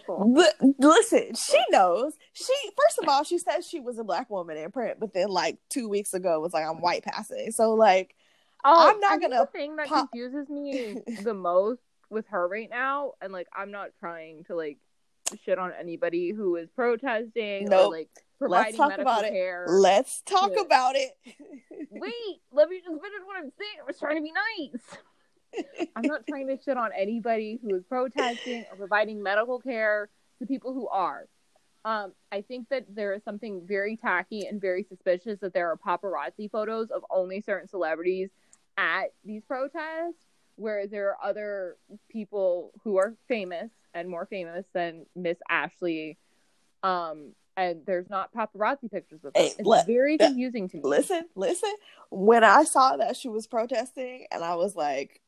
But 0.07 0.55
listen, 0.77 1.33
she 1.33 1.57
knows. 1.71 2.13
She 2.33 2.53
first 2.77 2.99
of 3.01 3.09
all, 3.09 3.23
she 3.23 3.39
said 3.39 3.65
she 3.65 3.79
was 3.79 3.97
a 3.97 4.03
black 4.03 4.29
woman 4.29 4.55
in 4.55 4.69
print, 4.71 4.99
but 4.99 5.15
then 5.15 5.29
like 5.29 5.57
two 5.67 5.89
weeks 5.89 6.13
ago 6.13 6.39
was 6.39 6.53
like 6.53 6.63
I'm 6.63 6.79
white 6.79 7.03
passing. 7.03 7.51
So 7.51 7.73
like 7.73 8.15
I'm 8.63 8.99
not 8.99 9.21
gonna 9.21 9.39
The 9.39 9.45
thing 9.47 9.75
that 9.77 9.87
pop- 9.87 10.11
confuses 10.11 10.49
me 10.49 11.01
the 11.23 11.33
most 11.33 11.81
with 12.09 12.25
her 12.27 12.47
right 12.47 12.69
now, 12.69 13.13
and 13.21 13.31
like 13.31 13.47
I'm 13.55 13.71
not 13.71 13.89
trying 13.99 14.43
to 14.45 14.55
like 14.55 14.77
shit 15.45 15.59
on 15.59 15.71
anybody 15.79 16.31
who 16.31 16.55
is 16.55 16.69
protesting 16.75 17.65
Nope. 17.65 17.87
or 17.87 17.97
like 17.97 18.09
providing 18.39 18.65
Let's 18.65 18.77
talk 18.77 18.89
medical 18.89 19.11
about 19.11 19.25
it. 19.25 19.31
care. 19.31 19.65
let's 19.69 20.21
talk 20.23 20.51
Yeah. 20.55 20.61
about 20.61 20.95
it. 20.95 21.11
Wait, 21.91 22.41
let 22.51 22.69
me 22.69 22.77
just 22.77 22.87
finish 22.87 23.21
what 23.25 23.37
I'm 23.37 23.51
saying. 23.57 23.77
I 23.81 23.83
was 23.85 23.99
trying 23.99 24.15
to 24.17 24.21
be 24.23 24.31
nice. 24.31 24.97
I'm 25.95 26.03
not 26.03 26.25
trying 26.27 26.47
to 26.47 26.57
shit 26.63 26.77
on 26.77 26.91
anybody 26.97 27.59
who 27.61 27.75
is 27.75 27.83
protesting 27.89 28.65
or 28.71 28.77
providing 28.77 29.21
medical 29.21 29.59
care 29.59 30.09
to 30.39 30.45
people 30.47 30.73
who 30.73 30.87
are. 30.87 31.27
Um, 31.85 32.13
I 32.31 32.41
think 32.41 32.69
that 32.69 32.85
there 32.93 33.13
is 33.13 33.23
something 33.23 33.61
very 33.65 33.97
tacky 33.97 34.45
and 34.47 34.59
very 34.61 34.83
suspicious 34.83 35.39
that 35.41 35.53
there 35.53 35.69
are 35.69 35.77
paparazzi 35.77 36.49
photos 36.51 36.91
of 36.91 37.03
only 37.09 37.41
certain 37.41 37.67
celebrities 37.67 38.29
at 38.79 39.11
these 39.25 39.43
protests, 39.45 40.25
whereas 40.55 40.89
there 40.89 41.09
are 41.09 41.17
other 41.23 41.77
people 42.09 42.71
who 42.83 42.97
are 42.97 43.15
famous 43.27 43.69
and 43.93 44.07
more 44.09 44.25
famous 44.25 44.65
than 44.73 45.05
Miss 45.15 45.37
Ashley. 45.49 46.17
Um, 46.81 47.33
and 47.57 47.81
there's 47.85 48.09
not 48.09 48.33
paparazzi 48.33 48.89
pictures 48.89 49.19
with 49.21 49.33
them. 49.33 49.43
Hey, 49.43 49.51
it's 49.57 49.67
let- 49.67 49.85
very 49.85 50.17
uh, 50.19 50.27
confusing 50.27 50.69
to 50.69 50.77
me. 50.77 50.83
listen, 50.85 51.25
listen. 51.35 51.73
When 52.09 52.43
I 52.43 52.63
saw 52.63 52.95
that 52.97 53.17
she 53.17 53.27
was 53.27 53.47
protesting, 53.47 54.27
and 54.31 54.43
I 54.43 54.55
was 54.55 54.75
like, 54.75 55.21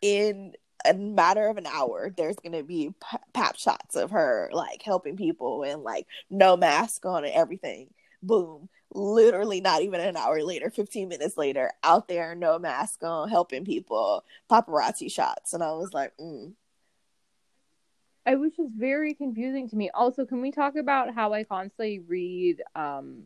in 0.00 0.54
a 0.86 0.94
matter 0.94 1.48
of 1.48 1.58
an 1.58 1.66
hour, 1.66 2.10
there's 2.16 2.36
gonna 2.36 2.62
be 2.62 2.90
p- 2.90 3.18
pap 3.34 3.56
shots 3.56 3.94
of 3.94 4.10
her 4.12 4.48
like 4.52 4.82
helping 4.82 5.16
people 5.16 5.64
and 5.64 5.82
like 5.82 6.06
no 6.30 6.56
mask 6.56 7.04
on 7.04 7.24
and 7.24 7.34
everything. 7.34 7.90
Boom. 8.26 8.68
Literally, 8.92 9.60
not 9.60 9.82
even 9.82 10.00
an 10.00 10.16
hour 10.16 10.42
later, 10.42 10.70
15 10.70 11.08
minutes 11.08 11.36
later, 11.36 11.72
out 11.82 12.08
there, 12.08 12.34
no 12.34 12.58
mask 12.58 13.02
on, 13.02 13.28
helping 13.28 13.64
people, 13.64 14.24
paparazzi 14.50 15.10
shots. 15.10 15.52
And 15.52 15.62
I 15.62 15.72
was 15.72 15.92
like, 15.92 16.16
mm. 16.18 16.52
It 18.26 18.40
was 18.40 18.52
just 18.56 18.72
very 18.76 19.14
confusing 19.14 19.68
to 19.68 19.76
me. 19.76 19.90
Also, 19.90 20.24
can 20.24 20.40
we 20.40 20.50
talk 20.50 20.74
about 20.74 21.14
how 21.14 21.32
I 21.32 21.44
constantly 21.44 22.00
read 22.00 22.62
um 22.74 23.24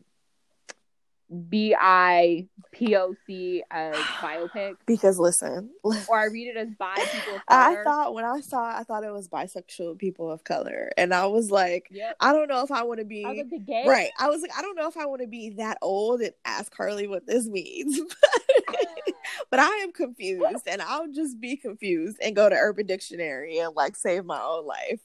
B 1.49 1.75
I 1.79 2.47
P 2.71 2.95
O 2.95 3.15
C 3.25 3.63
as 3.71 3.95
biopic, 3.95 4.75
because 4.85 5.17
listen, 5.17 5.69
or 5.83 6.17
I 6.17 6.25
read 6.25 6.47
it 6.47 6.57
as 6.57 6.69
bi 6.77 6.95
people 6.95 7.35
of 7.35 7.41
I 7.47 7.81
thought 7.83 8.13
when 8.13 8.25
I 8.25 8.41
saw 8.41 8.69
it, 8.69 8.79
I 8.79 8.83
thought 8.83 9.03
it 9.03 9.13
was 9.13 9.29
bisexual 9.29 9.97
people 9.97 10.29
of 10.29 10.43
color. 10.43 10.91
And 10.97 11.13
I 11.13 11.27
was 11.27 11.51
like, 11.51 11.87
Yep. 11.91 12.17
I 12.19 12.33
don't 12.33 12.49
know 12.49 12.63
if 12.63 12.71
I 12.71 12.83
want 12.83 12.99
to 12.99 13.05
be 13.05 13.25
I 13.25 13.33
like 13.33 13.87
right. 13.87 14.09
I 14.19 14.29
was 14.29 14.41
like, 14.41 14.51
I 14.57 14.61
don't 14.61 14.75
know 14.75 14.87
if 14.87 14.97
I 14.97 15.05
want 15.05 15.21
to 15.21 15.27
be 15.27 15.51
that 15.51 15.77
old 15.81 16.21
and 16.21 16.33
ask 16.43 16.75
Carly 16.75 17.07
what 17.07 17.25
this 17.25 17.47
means. 17.47 17.99
but 19.49 19.59
I 19.59 19.69
am 19.83 19.91
confused 19.91 20.67
and 20.67 20.81
I'll 20.81 21.11
just 21.11 21.39
be 21.39 21.55
confused 21.55 22.17
and 22.21 22.35
go 22.35 22.49
to 22.49 22.55
Urban 22.55 22.85
Dictionary 22.85 23.59
and 23.59 23.75
like 23.75 23.95
save 23.95 24.25
my 24.25 24.41
own 24.41 24.65
life. 24.65 24.99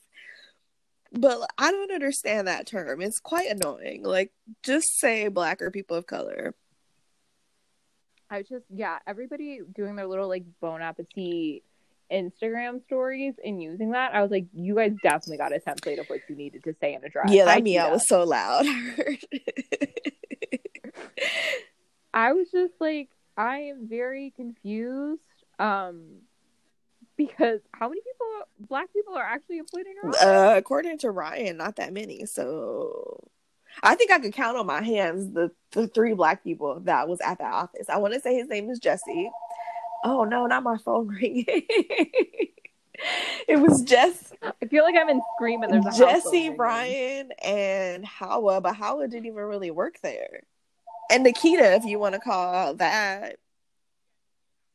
But 1.13 1.49
I 1.57 1.71
don't 1.71 1.93
understand 1.93 2.49
that 2.49 2.67
term. 2.67 3.01
It's 3.01 3.21
quite 3.21 3.49
annoying. 3.49 4.03
Like, 4.03 4.33
just 4.63 4.99
say 4.99 5.29
black 5.29 5.63
or 5.63 5.71
people 5.71 5.97
of 5.97 6.07
color. 6.07 6.55
I 8.29 8.39
was 8.39 8.49
just 8.49 8.65
yeah, 8.71 8.99
everybody 9.07 9.61
doing 9.75 9.95
their 9.97 10.07
little 10.07 10.29
like 10.29 10.45
Bon 10.61 10.83
Appetit 10.83 11.63
Instagram 12.11 12.83
stories 12.85 13.35
and 13.45 13.63
using 13.63 13.91
that. 13.93 14.15
I 14.15 14.23
was 14.23 14.31
like, 14.31 14.47
you 14.53 14.75
guys 14.75 14.95
definitely 15.03 15.37
got 15.39 15.53
a 15.55 15.59
template 15.59 16.01
of 16.01 16.07
what 16.07 16.21
you 16.29 16.37
needed 16.37 16.65
to 16.65 16.75
say 16.81 16.95
in 16.95 17.05
a 17.05 17.09
dress. 17.09 17.31
yeah, 17.31 17.45
that 17.45 17.59
I 17.59 17.61
me 17.61 17.73
see 17.73 17.79
I 17.79 17.91
was 17.91 18.09
so 18.09 18.25
loud. 18.25 18.65
I 22.15 22.33
was 22.33 22.51
just 22.51 22.75
like, 22.81 23.11
I 23.37 23.59
am 23.59 23.89
very 23.89 24.33
confused. 24.35 25.21
Um, 25.59 26.23
because 27.17 27.61
how 27.73 27.89
many 27.89 28.01
people, 28.01 28.27
black 28.69 28.93
people, 28.93 29.15
are 29.15 29.25
actually 29.25 29.59
employed 29.59 29.87
in 29.87 30.09
office? 30.09 30.23
uh, 30.23 30.55
according 30.57 30.99
to 30.99 31.11
Ryan, 31.11 31.57
not 31.57 31.77
that 31.77 31.93
many. 31.93 32.27
So 32.27 33.29
I 33.83 33.95
think 33.95 34.11
I 34.11 34.19
could 34.19 34.33
count 34.33 34.57
on 34.57 34.67
my 34.67 34.83
hands 34.83 35.33
the, 35.33 35.51
the 35.73 35.89
three 35.89 36.15
black 36.15 36.43
people 36.45 36.81
that 36.81 37.09
was 37.09 37.21
at 37.21 37.39
that 37.39 37.53
office. 37.53 37.89
I 37.89 37.99
want 37.99 38.15
to 38.15 38.21
say 38.21 38.35
his 38.35 38.49
name 38.49 38.71
is 38.71 38.79
Jesse. 38.79 39.31
Oh 40.05 40.25
no, 40.25 40.47
not 40.47 40.63
my 40.63 40.79
phone 40.79 41.09
ringing. 41.21 41.45
it 43.49 43.61
was 43.61 43.83
Jess, 43.83 44.33
I 44.43 44.67
feel 44.67 44.85
like 44.85 44.95
I'm 44.97 45.09
in 45.09 45.21
Scream 45.37 45.63
and 45.63 45.73
there's 45.73 45.87
a 45.87 45.99
Jesse. 45.99 46.51
Brian, 46.51 47.33
and 47.43 48.05
Howa, 48.05 48.61
but 48.61 48.75
Howa 48.77 49.09
didn't 49.09 49.27
even 49.27 49.37
really 49.37 49.71
work 49.71 50.01
there. 50.03 50.43
And 51.11 51.25
Nikita, 51.25 51.75
if 51.75 51.85
you 51.85 51.99
want 51.99 52.15
to 52.15 52.21
call 52.21 52.75
that. 52.75 53.37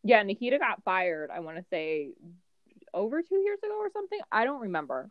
Yeah, 0.04 0.24
Nikita 0.24 0.58
got 0.58 0.84
fired. 0.84 1.30
I 1.34 1.40
want 1.42 1.58
to 1.58 1.66
say 1.70 2.12
over 2.94 3.22
two 3.22 3.38
years 3.38 3.60
ago 3.64 3.78
or 3.80 3.90
something. 3.94 4.20
I 4.32 4.46
don't 4.46 4.62
remember. 4.62 5.10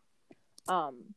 Um. 0.68 1.14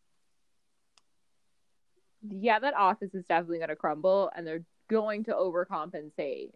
Yeah, 2.30 2.60
that 2.60 2.74
office 2.76 3.14
is 3.14 3.26
definitely 3.26 3.58
going 3.58 3.70
to 3.70 3.76
crumble, 3.76 4.32
and 4.36 4.48
they're 4.48 4.64
going 4.90 5.26
to 5.26 5.32
overcompensate 5.34 6.52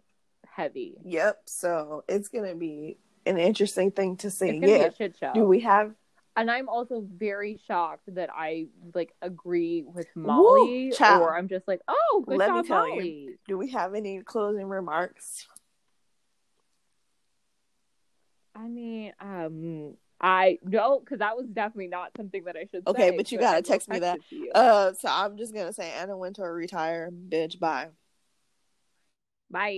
heavy. 0.46 0.96
Yep. 1.04 1.42
So 1.46 2.04
it's 2.08 2.28
gonna 2.28 2.54
be 2.54 2.96
an 3.26 3.36
interesting 3.38 3.90
thing 3.90 4.16
to 4.18 4.30
see. 4.30 4.48
It's 4.48 4.52
going 4.60 4.62
to 4.62 4.68
Yeah. 4.68 4.88
be 4.88 4.94
a 4.94 4.96
shit 4.96 5.16
show. 5.18 5.32
Do 5.34 5.44
we 5.44 5.60
have 5.60 5.94
and 6.36 6.48
I'm 6.52 6.68
also 6.68 7.04
very 7.16 7.58
shocked 7.66 8.14
that 8.14 8.30
I 8.32 8.68
like 8.94 9.12
agree 9.20 9.82
with 9.82 10.06
Molly, 10.14 10.92
child. 10.92 11.22
or 11.22 11.36
I'm 11.36 11.48
just 11.48 11.66
like, 11.66 11.80
oh, 11.88 12.24
good 12.28 12.38
Let 12.38 12.50
me 12.52 12.58
job, 12.58 12.66
tell 12.66 12.86
you. 12.88 12.94
Molly. 12.94 13.28
do 13.48 13.58
we 13.58 13.70
have 13.72 13.94
any 13.94 14.22
closing 14.22 14.68
remarks? 14.68 15.48
I 18.58 18.66
mean, 18.66 19.12
um, 19.20 19.94
I 20.20 20.58
no, 20.64 20.98
because 20.98 21.20
that 21.20 21.36
was 21.36 21.46
definitely 21.46 21.88
not 21.88 22.10
something 22.16 22.42
that 22.44 22.56
I 22.56 22.62
should. 22.62 22.82
Say. 22.84 22.90
Okay, 22.90 23.10
say, 23.10 23.16
but 23.16 23.32
you 23.32 23.38
I 23.38 23.42
gotta 23.42 23.62
text 23.62 23.88
me 23.88 24.00
that. 24.00 24.18
Uh, 24.54 24.92
so 24.94 25.08
I'm 25.08 25.36
just 25.36 25.54
gonna 25.54 25.72
say 25.72 25.92
Anna 25.92 26.16
Wintour 26.16 26.52
retire, 26.52 27.10
bitch. 27.10 27.58
Bye. 27.58 27.88
Bye. 29.50 29.66